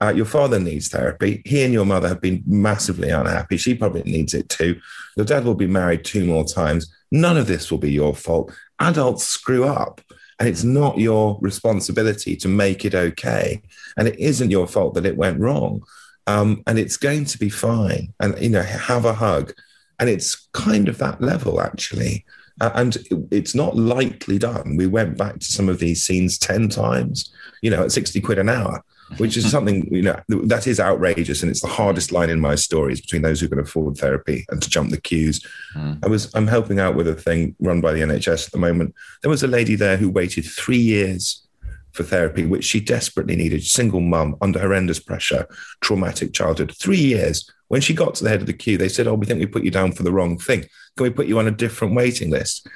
Uh, 0.00 0.12
your 0.14 0.26
father 0.26 0.60
needs 0.60 0.88
therapy. 0.88 1.42
He 1.44 1.64
and 1.64 1.72
your 1.72 1.84
mother 1.84 2.08
have 2.08 2.20
been 2.20 2.42
massively 2.46 3.10
unhappy. 3.10 3.56
She 3.56 3.74
probably 3.74 4.02
needs 4.02 4.32
it 4.32 4.48
too. 4.48 4.80
Your 5.16 5.26
dad 5.26 5.44
will 5.44 5.56
be 5.56 5.66
married 5.66 6.04
two 6.04 6.24
more 6.24 6.44
times. 6.44 6.92
None 7.10 7.36
of 7.36 7.48
this 7.48 7.70
will 7.70 7.78
be 7.78 7.90
your 7.90 8.14
fault. 8.14 8.52
Adults 8.78 9.24
screw 9.24 9.64
up, 9.64 10.00
and 10.38 10.48
it's 10.48 10.62
not 10.62 10.98
your 10.98 11.36
responsibility 11.40 12.36
to 12.36 12.48
make 12.48 12.84
it 12.84 12.94
okay. 12.94 13.60
And 13.96 14.06
it 14.06 14.18
isn't 14.20 14.50
your 14.50 14.68
fault 14.68 14.94
that 14.94 15.06
it 15.06 15.16
went 15.16 15.40
wrong. 15.40 15.82
Um, 16.28 16.62
and 16.66 16.78
it's 16.78 16.96
going 16.96 17.24
to 17.24 17.38
be 17.38 17.48
fine. 17.48 18.14
And, 18.20 18.38
you 18.40 18.50
know, 18.50 18.62
have 18.62 19.04
a 19.04 19.14
hug. 19.14 19.52
And 19.98 20.08
it's 20.08 20.48
kind 20.52 20.88
of 20.88 20.98
that 20.98 21.20
level, 21.20 21.60
actually. 21.60 22.24
Uh, 22.60 22.70
and 22.74 22.96
it, 22.96 23.18
it's 23.30 23.54
not 23.54 23.76
lightly 23.76 24.38
done. 24.38 24.76
We 24.76 24.86
went 24.86 25.16
back 25.16 25.38
to 25.38 25.46
some 25.46 25.68
of 25.68 25.78
these 25.78 26.04
scenes 26.04 26.38
10 26.38 26.68
times, 26.68 27.32
you 27.62 27.70
know, 27.70 27.84
at 27.84 27.92
60 27.92 28.20
quid 28.20 28.38
an 28.38 28.48
hour 28.48 28.82
which 29.16 29.36
is 29.36 29.50
something 29.50 29.92
you 29.92 30.02
know 30.02 30.20
that 30.28 30.66
is 30.66 30.78
outrageous 30.78 31.42
and 31.42 31.50
it's 31.50 31.62
the 31.62 31.68
hardest 31.68 32.12
line 32.12 32.30
in 32.30 32.40
my 32.40 32.54
stories 32.54 33.00
between 33.00 33.22
those 33.22 33.40
who 33.40 33.48
can 33.48 33.58
afford 33.58 33.96
therapy 33.96 34.44
and 34.50 34.62
to 34.62 34.68
jump 34.68 34.90
the 34.90 35.00
queues 35.00 35.40
mm. 35.74 35.98
i 36.04 36.08
was 36.08 36.32
i'm 36.34 36.46
helping 36.46 36.78
out 36.78 36.94
with 36.94 37.08
a 37.08 37.14
thing 37.14 37.56
run 37.60 37.80
by 37.80 37.92
the 37.92 38.00
nhs 38.00 38.46
at 38.46 38.52
the 38.52 38.58
moment 38.58 38.94
there 39.22 39.30
was 39.30 39.42
a 39.42 39.48
lady 39.48 39.74
there 39.74 39.96
who 39.96 40.10
waited 40.10 40.44
three 40.44 40.78
years 40.78 41.46
for 41.92 42.02
therapy 42.02 42.44
which 42.44 42.64
she 42.64 42.80
desperately 42.80 43.34
needed 43.34 43.64
single 43.64 44.00
mum 44.00 44.36
under 44.40 44.60
horrendous 44.60 45.00
pressure 45.00 45.46
traumatic 45.80 46.32
childhood 46.32 46.74
three 46.76 47.00
years 47.00 47.50
when 47.68 47.80
she 47.80 47.94
got 47.94 48.14
to 48.14 48.24
the 48.24 48.30
head 48.30 48.40
of 48.40 48.46
the 48.46 48.52
queue 48.52 48.78
they 48.78 48.88
said 48.88 49.06
oh 49.06 49.14
we 49.14 49.26
think 49.26 49.38
we 49.38 49.46
put 49.46 49.64
you 49.64 49.70
down 49.70 49.92
for 49.92 50.02
the 50.02 50.12
wrong 50.12 50.38
thing 50.38 50.60
can 50.96 51.04
we 51.04 51.10
put 51.10 51.26
you 51.26 51.38
on 51.38 51.46
a 51.46 51.52
different 51.52 51.94
waiting 51.94 52.30
list 52.30 52.66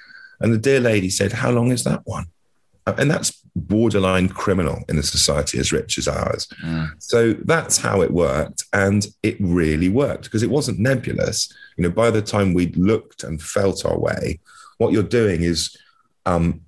and 0.40 0.52
the 0.52 0.58
dear 0.58 0.80
lady 0.80 1.10
said 1.10 1.32
how 1.32 1.50
long 1.50 1.70
is 1.70 1.84
that 1.84 2.00
one 2.04 2.26
and 2.86 3.10
that's 3.10 3.42
borderline 3.54 4.28
criminal 4.28 4.82
in 4.88 4.98
a 4.98 5.02
society 5.02 5.58
as 5.58 5.72
rich 5.72 5.98
as 5.98 6.08
ours. 6.08 6.48
Mm. 6.64 6.90
So 6.98 7.32
that's 7.44 7.76
how 7.76 8.02
it 8.02 8.10
worked. 8.10 8.64
And 8.72 9.06
it 9.22 9.36
really 9.40 9.88
worked 9.88 10.24
because 10.24 10.42
it 10.42 10.50
wasn't 10.50 10.78
nebulous. 10.78 11.52
You 11.76 11.84
know, 11.84 11.90
by 11.90 12.10
the 12.10 12.22
time 12.22 12.54
we'd 12.54 12.76
looked 12.76 13.24
and 13.24 13.42
felt 13.42 13.84
our 13.84 13.98
way, 13.98 14.40
what 14.78 14.92
you're 14.92 15.02
doing 15.02 15.42
is 15.42 15.76
um, 16.26 16.62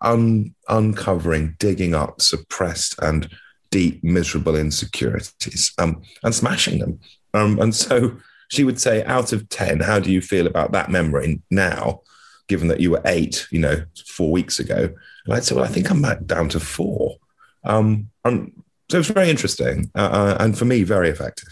un- 0.00 0.54
uncovering, 0.68 1.56
digging 1.58 1.94
up 1.94 2.20
suppressed 2.20 2.94
and 3.02 3.28
deep, 3.74 4.04
miserable 4.04 4.54
insecurities 4.54 5.72
um, 5.78 6.00
and 6.22 6.32
smashing 6.32 6.78
them. 6.78 7.00
Um, 7.34 7.58
and 7.60 7.74
so 7.74 8.16
she 8.48 8.62
would 8.62 8.80
say, 8.80 9.02
out 9.02 9.32
of 9.32 9.48
10, 9.48 9.80
how 9.80 9.98
do 9.98 10.12
you 10.12 10.20
feel 10.20 10.46
about 10.46 10.70
that 10.70 10.92
memory 10.92 11.42
now? 11.50 12.02
Given 12.46 12.68
that 12.68 12.78
you 12.78 12.92
were 12.92 13.02
eight, 13.04 13.48
you 13.50 13.58
know, 13.58 13.82
four 14.06 14.30
weeks 14.30 14.60
ago, 14.60 14.94
and 15.24 15.34
I'd 15.34 15.42
say, 15.42 15.56
well, 15.56 15.64
I 15.64 15.68
think 15.68 15.90
I'm 15.90 16.00
back 16.00 16.24
down 16.24 16.48
to 16.50 16.60
four. 16.60 17.16
Um, 17.64 18.10
so 18.24 18.98
it's 19.00 19.08
very 19.08 19.28
interesting 19.28 19.90
uh, 19.96 20.10
uh, 20.12 20.36
and 20.38 20.56
for 20.56 20.66
me, 20.66 20.84
very 20.84 21.08
effective. 21.08 21.48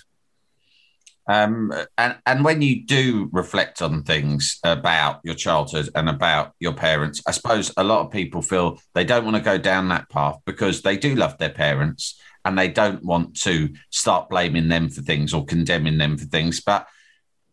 Um, 1.29 1.73
and 1.97 2.17
and 2.27 2.45
when 2.45 2.63
you 2.63 2.85
do 2.85 3.29
reflect 3.33 3.81
on 3.81 4.03
things 4.03 4.59
about 4.65 5.21
your 5.23 5.35
childhood 5.35 5.89
and 5.95 6.09
about 6.09 6.53
your 6.59 6.73
parents, 6.73 7.23
I 7.27 7.31
suppose 7.31 7.73
a 7.77 7.85
lot 7.85 8.05
of 8.05 8.11
people 8.11 8.43
feel 8.43 8.81
they 8.95 9.05
don't 9.05 9.25
want 9.25 9.37
to 9.37 9.43
go 9.43 9.57
down 9.57 9.89
that 9.89 10.09
path 10.09 10.37
because 10.45 10.83
they 10.83 10.97
do 10.97 11.15
love 11.15 11.39
their 11.39 11.51
parents 11.51 12.21
and 12.45 12.59
they 12.59 12.69
don't 12.69 13.05
want 13.05 13.41
to 13.43 13.73
start 13.91 14.29
blaming 14.29 14.69
them 14.69 14.89
for 14.89 15.03
things 15.03 15.33
or 15.33 15.45
condemning 15.45 15.99
them 15.99 16.19
for 16.19 16.25
things. 16.25 16.61
But 16.61 16.89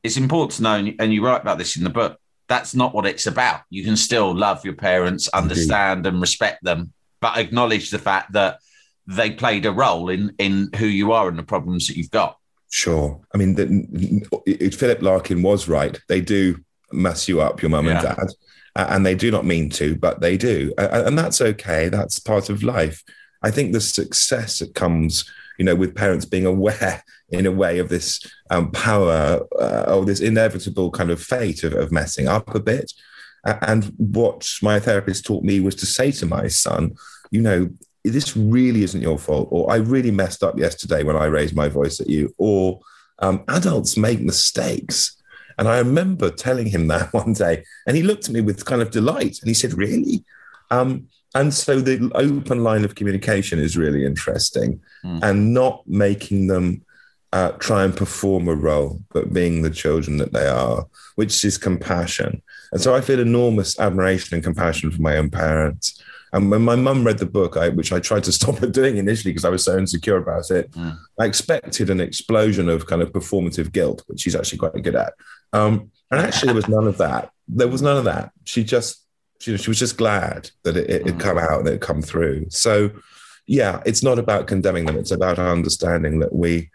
it's 0.01 0.17
important 0.17 0.53
to 0.53 0.63
know, 0.63 0.93
and 0.99 1.13
you 1.13 1.23
write 1.23 1.41
about 1.41 1.57
this 1.57 1.77
in 1.77 1.83
the 1.83 1.89
book, 1.89 2.19
that's 2.47 2.73
not 2.73 2.95
what 2.95 3.05
it's 3.05 3.27
about. 3.27 3.61
You 3.69 3.83
can 3.83 3.95
still 3.95 4.35
love 4.35 4.65
your 4.65 4.73
parents, 4.73 5.27
understand 5.27 5.99
Indeed. 5.99 6.13
and 6.13 6.21
respect 6.21 6.63
them, 6.63 6.93
but 7.21 7.37
acknowledge 7.37 7.91
the 7.91 7.99
fact 7.99 8.31
that 8.33 8.59
they 9.05 9.31
played 9.31 9.65
a 9.65 9.71
role 9.71 10.09
in 10.09 10.33
in 10.39 10.69
who 10.77 10.85
you 10.85 11.11
are 11.11 11.27
and 11.27 11.37
the 11.37 11.43
problems 11.43 11.87
that 11.87 11.97
you've 11.97 12.11
got. 12.11 12.38
Sure. 12.69 13.19
I 13.33 13.37
mean, 13.37 13.55
the, 13.55 14.71
Philip 14.77 15.01
Larkin 15.01 15.41
was 15.41 15.67
right. 15.67 15.99
They 16.07 16.21
do 16.21 16.63
mess 16.91 17.27
you 17.27 17.41
up, 17.41 17.61
your 17.61 17.69
mum 17.69 17.85
yeah. 17.85 17.99
and 17.99 18.01
dad, 18.01 18.27
and 18.75 19.05
they 19.05 19.15
do 19.15 19.31
not 19.31 19.45
mean 19.45 19.69
to, 19.71 19.95
but 19.95 20.21
they 20.21 20.37
do, 20.37 20.73
and 20.77 21.17
that's 21.17 21.41
okay. 21.41 21.89
That's 21.89 22.19
part 22.19 22.49
of 22.49 22.63
life. 22.63 23.03
I 23.41 23.51
think 23.51 23.71
the 23.71 23.81
success 23.81 24.59
that 24.59 24.75
comes, 24.75 25.29
you 25.57 25.65
know, 25.65 25.75
with 25.75 25.95
parents 25.95 26.25
being 26.25 26.45
aware 26.45 27.03
in 27.29 27.45
a 27.45 27.51
way 27.51 27.79
of 27.79 27.89
this 27.89 28.19
um, 28.49 28.71
power 28.71 29.45
uh, 29.59 29.85
or 29.87 30.05
this 30.05 30.19
inevitable 30.19 30.91
kind 30.91 31.11
of 31.11 31.21
fate 31.21 31.63
of, 31.63 31.73
of 31.73 31.91
messing 31.91 32.27
up 32.27 32.53
a 32.55 32.59
bit. 32.59 32.91
And 33.45 33.85
what 33.97 34.51
my 34.61 34.79
therapist 34.79 35.25
taught 35.25 35.43
me 35.43 35.59
was 35.59 35.75
to 35.75 35.85
say 35.85 36.11
to 36.13 36.25
my 36.25 36.47
son, 36.47 36.95
you 37.31 37.41
know, 37.41 37.69
this 38.03 38.35
really 38.35 38.83
isn't 38.83 39.01
your 39.01 39.17
fault, 39.17 39.49
or 39.51 39.71
I 39.71 39.77
really 39.77 40.11
messed 40.11 40.43
up 40.43 40.57
yesterday 40.57 41.03
when 41.03 41.15
I 41.15 41.25
raised 41.25 41.55
my 41.55 41.69
voice 41.69 41.99
at 41.99 42.09
you, 42.09 42.33
or 42.37 42.79
um, 43.19 43.43
adults 43.47 43.97
make 43.97 44.21
mistakes. 44.21 45.15
And 45.57 45.67
I 45.67 45.79
remember 45.79 46.31
telling 46.31 46.67
him 46.67 46.87
that 46.89 47.13
one 47.13 47.33
day, 47.33 47.63
and 47.87 47.97
he 47.97 48.03
looked 48.03 48.27
at 48.27 48.33
me 48.33 48.41
with 48.41 48.65
kind 48.65 48.81
of 48.81 48.91
delight 48.91 49.39
and 49.41 49.47
he 49.47 49.53
said, 49.53 49.73
Really? 49.73 50.23
Um, 50.71 51.07
and 51.35 51.53
so 51.53 51.79
the 51.79 52.11
open 52.15 52.63
line 52.63 52.83
of 52.83 52.95
communication 52.95 53.59
is 53.59 53.77
really 53.77 54.03
interesting 54.03 54.81
mm. 55.05 55.19
and 55.21 55.53
not 55.53 55.83
making 55.87 56.47
them 56.47 56.83
uh, 57.31 57.51
try 57.53 57.83
and 57.83 57.95
perform 57.95 58.47
a 58.47 58.55
role, 58.55 58.99
but 59.13 59.33
being 59.33 59.61
the 59.61 59.69
children 59.69 60.17
that 60.17 60.33
they 60.33 60.47
are, 60.47 60.87
which 61.15 61.43
is 61.45 61.57
compassion. 61.57 62.41
And 62.71 62.81
so 62.81 62.95
I 62.95 63.01
feel 63.01 63.19
enormous 63.19 63.79
admiration 63.79 64.35
and 64.35 64.43
compassion 64.43 64.89
for 64.89 65.01
my 65.01 65.17
own 65.17 65.29
parents. 65.29 66.01
And 66.31 66.51
when 66.51 66.61
my 66.61 66.75
mum 66.75 67.03
read 67.03 67.17
the 67.17 67.25
book, 67.25 67.57
I, 67.57 67.69
which 67.69 67.91
I 67.91 67.99
tried 67.99 68.23
to 68.25 68.31
stop 68.39 68.57
her 68.59 68.67
doing 68.67 68.97
initially 68.97 69.31
because 69.31 69.45
I 69.45 69.49
was 69.49 69.63
so 69.63 69.77
insecure 69.77 70.17
about 70.17 70.51
it, 70.51 70.71
mm. 70.71 70.97
I 71.19 71.25
expected 71.25 71.89
an 71.89 71.99
explosion 71.99 72.69
of 72.69 72.85
kind 72.85 73.01
of 73.01 73.11
performative 73.11 73.71
guilt, 73.71 74.03
which 74.07 74.21
she's 74.21 74.35
actually 74.35 74.59
quite 74.59 74.81
good 74.81 74.95
at. 74.95 75.13
Um, 75.53 75.91
and 76.11 76.19
actually, 76.21 76.47
there 76.47 76.55
was 76.55 76.67
none 76.67 76.87
of 76.87 76.97
that. 76.97 77.31
There 77.47 77.67
was 77.67 77.81
none 77.81 77.97
of 77.97 78.05
that. 78.05 78.31
She 78.45 78.63
just, 78.63 79.05
she, 79.39 79.57
she 79.57 79.69
was 79.69 79.79
just 79.79 79.97
glad 79.97 80.49
that 80.63 80.75
it, 80.75 80.89
it 80.89 81.05
had 81.05 81.15
mm. 81.15 81.19
come 81.19 81.37
out 81.37 81.59
and 81.59 81.67
it 81.67 81.73
had 81.73 81.81
come 81.81 82.01
through. 82.01 82.47
So, 82.49 82.91
yeah, 83.45 83.81
it's 83.85 84.03
not 84.03 84.19
about 84.19 84.47
condemning 84.47 84.85
them. 84.85 84.97
It's 84.97 85.11
about 85.11 85.39
understanding 85.39 86.19
that 86.19 86.33
we 86.33 86.69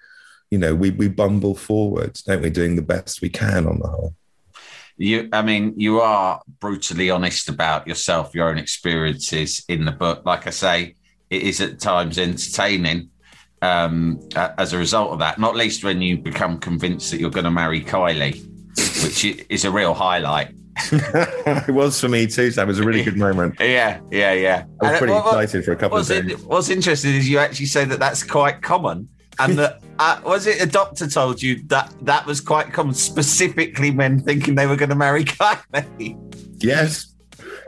you 0.51 0.59
know, 0.59 0.73
we 0.73 0.91
we 0.91 1.09
bumble 1.09 1.57
forward, 1.57 2.21
don't 2.27 2.43
we, 2.43 2.49
doing 2.49 2.77
the 2.77 2.83
best 2.83 3.21
we 3.21 3.29
can 3.29 3.67
on 3.67 3.81
the 3.81 3.89
whole. 3.89 4.15
You, 4.97 5.29
I 5.33 5.43
mean, 5.43 5.75
you 5.77 6.01
are 6.01 6.41
brutally 6.61 7.11
honest 7.11 7.49
about 7.49 7.87
yourself, 7.87 8.35
your 8.35 8.49
own 8.49 8.59
experiences 8.59 9.65
in 9.69 9.85
the 9.85 9.93
book. 9.93 10.23
Like 10.25 10.47
I 10.47 10.51
say, 10.51 10.95
it 11.31 11.43
is 11.43 11.61
at 11.61 11.81
times 11.81 12.19
entertaining 12.19 13.11
um, 13.61 14.21
as 14.37 14.73
a 14.73 14.79
result 14.79 15.13
of 15.13 15.19
that. 15.19 15.39
Not 15.39 15.57
least 15.57 15.85
when 15.85 16.01
you 16.01 16.19
become 16.19 16.59
convinced 16.59 17.11
that 17.11 17.21
you're 17.21 17.31
going 17.31 17.45
to 17.45 17.51
marry 17.51 17.81
Kylie, 17.81 18.45
which 19.03 19.25
is 19.49 19.65
a 19.65 19.71
real 19.71 19.95
highlight. 19.95 20.55
it 20.93 21.75
was 21.75 22.01
for 22.01 22.09
me 22.09 22.27
too. 22.27 22.51
That 22.51 22.67
was 22.67 22.79
a 22.79 22.85
really 22.85 23.03
good 23.05 23.17
moment. 23.17 23.57
yeah, 23.61 24.01
yeah, 24.11 24.33
yeah. 24.33 24.65
I 24.83 24.91
was 24.91 24.99
pretty 24.99 25.15
excited 25.15 25.65
for 25.65 25.73
a 25.73 25.77
couple 25.77 25.99
of 25.99 26.07
days. 26.07 26.43
what's 26.45 26.69
interesting 26.69 27.15
is 27.15 27.29
you 27.29 27.39
actually 27.39 27.67
say 27.67 27.85
that 27.85 27.99
that's 28.01 28.23
quite 28.23 28.61
common 28.61 29.09
and 29.39 29.59
that 29.59 29.81
uh, 29.99 30.21
was 30.25 30.47
it 30.47 30.61
a 30.61 30.67
doctor 30.67 31.09
told 31.09 31.43
you 31.43 31.63
that 31.67 31.93
that 32.03 32.27
was 32.27 32.41
quite 32.41 32.73
common, 32.73 32.95
specifically 32.95 33.91
men 33.91 34.21
thinking 34.21 34.55
they 34.55 34.67
were 34.67 34.77
going 34.77 34.91
to 34.91 34.95
marry 34.95 35.25
Kylie? 35.25 36.17
Yes, 36.63 37.15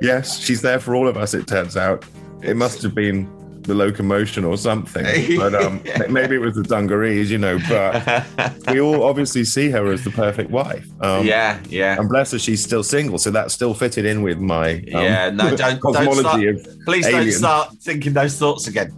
yes, 0.00 0.38
she's 0.38 0.62
there 0.62 0.80
for 0.80 0.94
all 0.94 1.08
of 1.08 1.16
us. 1.16 1.34
It 1.34 1.46
turns 1.46 1.76
out 1.76 2.04
it 2.42 2.56
must 2.56 2.82
have 2.82 2.94
been 2.94 3.30
the 3.66 3.74
locomotion 3.74 4.44
or 4.44 4.56
something, 4.56 5.04
but 5.36 5.54
um, 5.54 5.80
yeah. 5.84 6.06
maybe 6.08 6.36
it 6.36 6.40
was 6.40 6.54
the 6.54 6.62
dungarees, 6.62 7.30
you 7.30 7.38
know. 7.38 7.58
But 7.68 8.24
we 8.68 8.80
all 8.80 9.04
obviously 9.04 9.44
see 9.44 9.70
her 9.70 9.92
as 9.92 10.04
the 10.04 10.10
perfect 10.10 10.50
wife. 10.50 10.88
Um, 11.00 11.26
yeah, 11.26 11.60
yeah. 11.68 11.98
And 11.98 12.08
bless 12.08 12.32
her, 12.32 12.38
she's 12.38 12.62
still 12.62 12.82
single, 12.82 13.18
so 13.18 13.30
that 13.30 13.50
still 13.50 13.74
fitted 13.74 14.06
in 14.06 14.22
with 14.22 14.38
my 14.38 14.74
um, 14.74 14.84
yeah. 14.86 15.30
No, 15.30 15.54
don't, 15.56 15.80
cosmology 15.80 16.46
don't 16.46 16.60
start, 16.60 16.78
please 16.84 17.06
aliens. 17.06 17.32
don't 17.32 17.38
start 17.38 17.74
thinking 17.80 18.12
those 18.12 18.38
thoughts 18.38 18.66
again. 18.68 18.92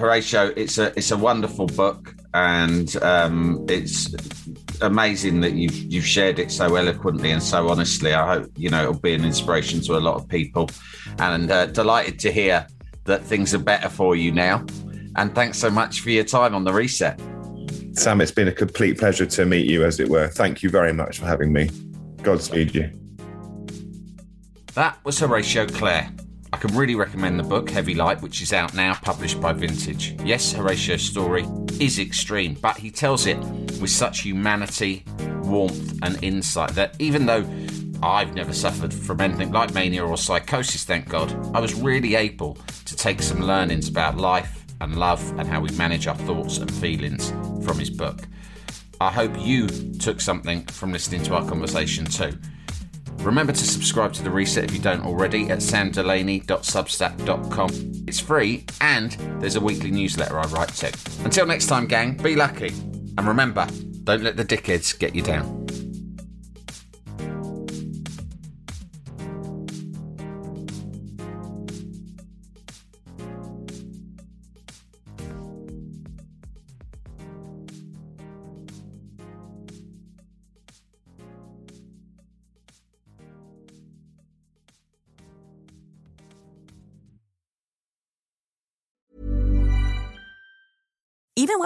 Horatio, 0.00 0.52
it's 0.56 0.78
a 0.78 0.96
it's 0.96 1.10
a 1.10 1.16
wonderful 1.16 1.66
book, 1.66 2.14
and 2.32 2.96
um, 3.02 3.64
it's 3.68 4.12
amazing 4.80 5.40
that 5.42 5.52
you've 5.52 5.76
you've 5.76 6.06
shared 6.06 6.38
it 6.38 6.50
so 6.50 6.74
eloquently 6.74 7.30
and 7.30 7.42
so 7.42 7.68
honestly. 7.68 8.14
I 8.14 8.34
hope 8.34 8.50
you 8.56 8.70
know 8.70 8.82
it'll 8.82 8.98
be 8.98 9.14
an 9.14 9.24
inspiration 9.24 9.80
to 9.82 9.96
a 9.96 10.00
lot 10.00 10.16
of 10.16 10.26
people, 10.26 10.70
and 11.18 11.50
uh, 11.50 11.66
delighted 11.66 12.18
to 12.20 12.32
hear 12.32 12.66
that 13.04 13.22
things 13.22 13.54
are 13.54 13.58
better 13.58 13.90
for 13.90 14.16
you 14.16 14.32
now. 14.32 14.64
And 15.16 15.34
thanks 15.34 15.58
so 15.58 15.70
much 15.70 16.00
for 16.00 16.10
your 16.10 16.24
time 16.24 16.54
on 16.54 16.64
the 16.64 16.72
reset. 16.72 17.20
Sam, 17.92 18.20
it's 18.20 18.30
been 18.30 18.48
a 18.48 18.52
complete 18.52 18.98
pleasure 18.98 19.26
to 19.26 19.44
meet 19.44 19.66
you, 19.66 19.84
as 19.84 20.00
it 20.00 20.08
were. 20.08 20.28
Thank 20.28 20.62
you 20.62 20.70
very 20.70 20.92
much 20.92 21.18
for 21.18 21.26
having 21.26 21.52
me. 21.52 21.68
Godspeed 22.22 22.74
you. 22.74 22.90
That 24.74 25.04
was 25.04 25.18
Horatio 25.18 25.66
Clare 25.66 26.10
can 26.56 26.76
really 26.76 26.94
recommend 26.94 27.38
the 27.38 27.44
book 27.44 27.70
Heavy 27.70 27.94
Light, 27.94 28.20
which 28.22 28.42
is 28.42 28.52
out 28.52 28.74
now, 28.74 28.94
published 28.94 29.40
by 29.40 29.52
Vintage. 29.52 30.16
Yes, 30.24 30.52
Horatio's 30.52 31.02
story 31.02 31.46
is 31.78 31.98
extreme, 31.98 32.54
but 32.54 32.76
he 32.76 32.90
tells 32.90 33.26
it 33.26 33.38
with 33.80 33.90
such 33.90 34.20
humanity, 34.20 35.04
warmth, 35.42 35.98
and 36.02 36.22
insight 36.22 36.70
that 36.70 36.96
even 36.98 37.26
though 37.26 37.44
I've 38.02 38.34
never 38.34 38.52
suffered 38.52 38.94
from 38.94 39.20
anything 39.20 39.52
like 39.52 39.74
mania 39.74 40.04
or 40.04 40.16
psychosis, 40.16 40.84
thank 40.84 41.08
God, 41.08 41.32
I 41.54 41.60
was 41.60 41.74
really 41.74 42.14
able 42.14 42.56
to 42.86 42.96
take 42.96 43.22
some 43.22 43.40
learnings 43.40 43.88
about 43.88 44.16
life 44.16 44.64
and 44.80 44.96
love 44.96 45.22
and 45.38 45.46
how 45.46 45.60
we 45.60 45.70
manage 45.76 46.06
our 46.06 46.16
thoughts 46.16 46.58
and 46.58 46.72
feelings 46.72 47.30
from 47.64 47.78
his 47.78 47.90
book. 47.90 48.26
I 49.00 49.10
hope 49.10 49.32
you 49.38 49.66
took 49.66 50.20
something 50.20 50.64
from 50.66 50.92
listening 50.92 51.22
to 51.24 51.34
our 51.34 51.46
conversation 51.46 52.04
too. 52.06 52.32
Remember 53.22 53.52
to 53.52 53.64
subscribe 53.64 54.12
to 54.14 54.22
The 54.22 54.30
Reset 54.30 54.64
if 54.64 54.72
you 54.72 54.80
don't 54.80 55.04
already 55.04 55.50
at 55.50 55.58
samdelaney.substack.com. 55.58 57.70
It's 58.06 58.18
free 58.18 58.64
and 58.80 59.12
there's 59.40 59.56
a 59.56 59.60
weekly 59.60 59.90
newsletter 59.90 60.38
I 60.38 60.46
write 60.46 60.70
to. 60.70 60.90
Until 61.24 61.44
next 61.46 61.66
time, 61.66 61.86
gang, 61.86 62.16
be 62.16 62.34
lucky. 62.34 62.72
And 63.18 63.28
remember, 63.28 63.66
don't 64.04 64.22
let 64.22 64.36
the 64.36 64.44
dickheads 64.44 64.98
get 64.98 65.14
you 65.14 65.22
down. 65.22 65.59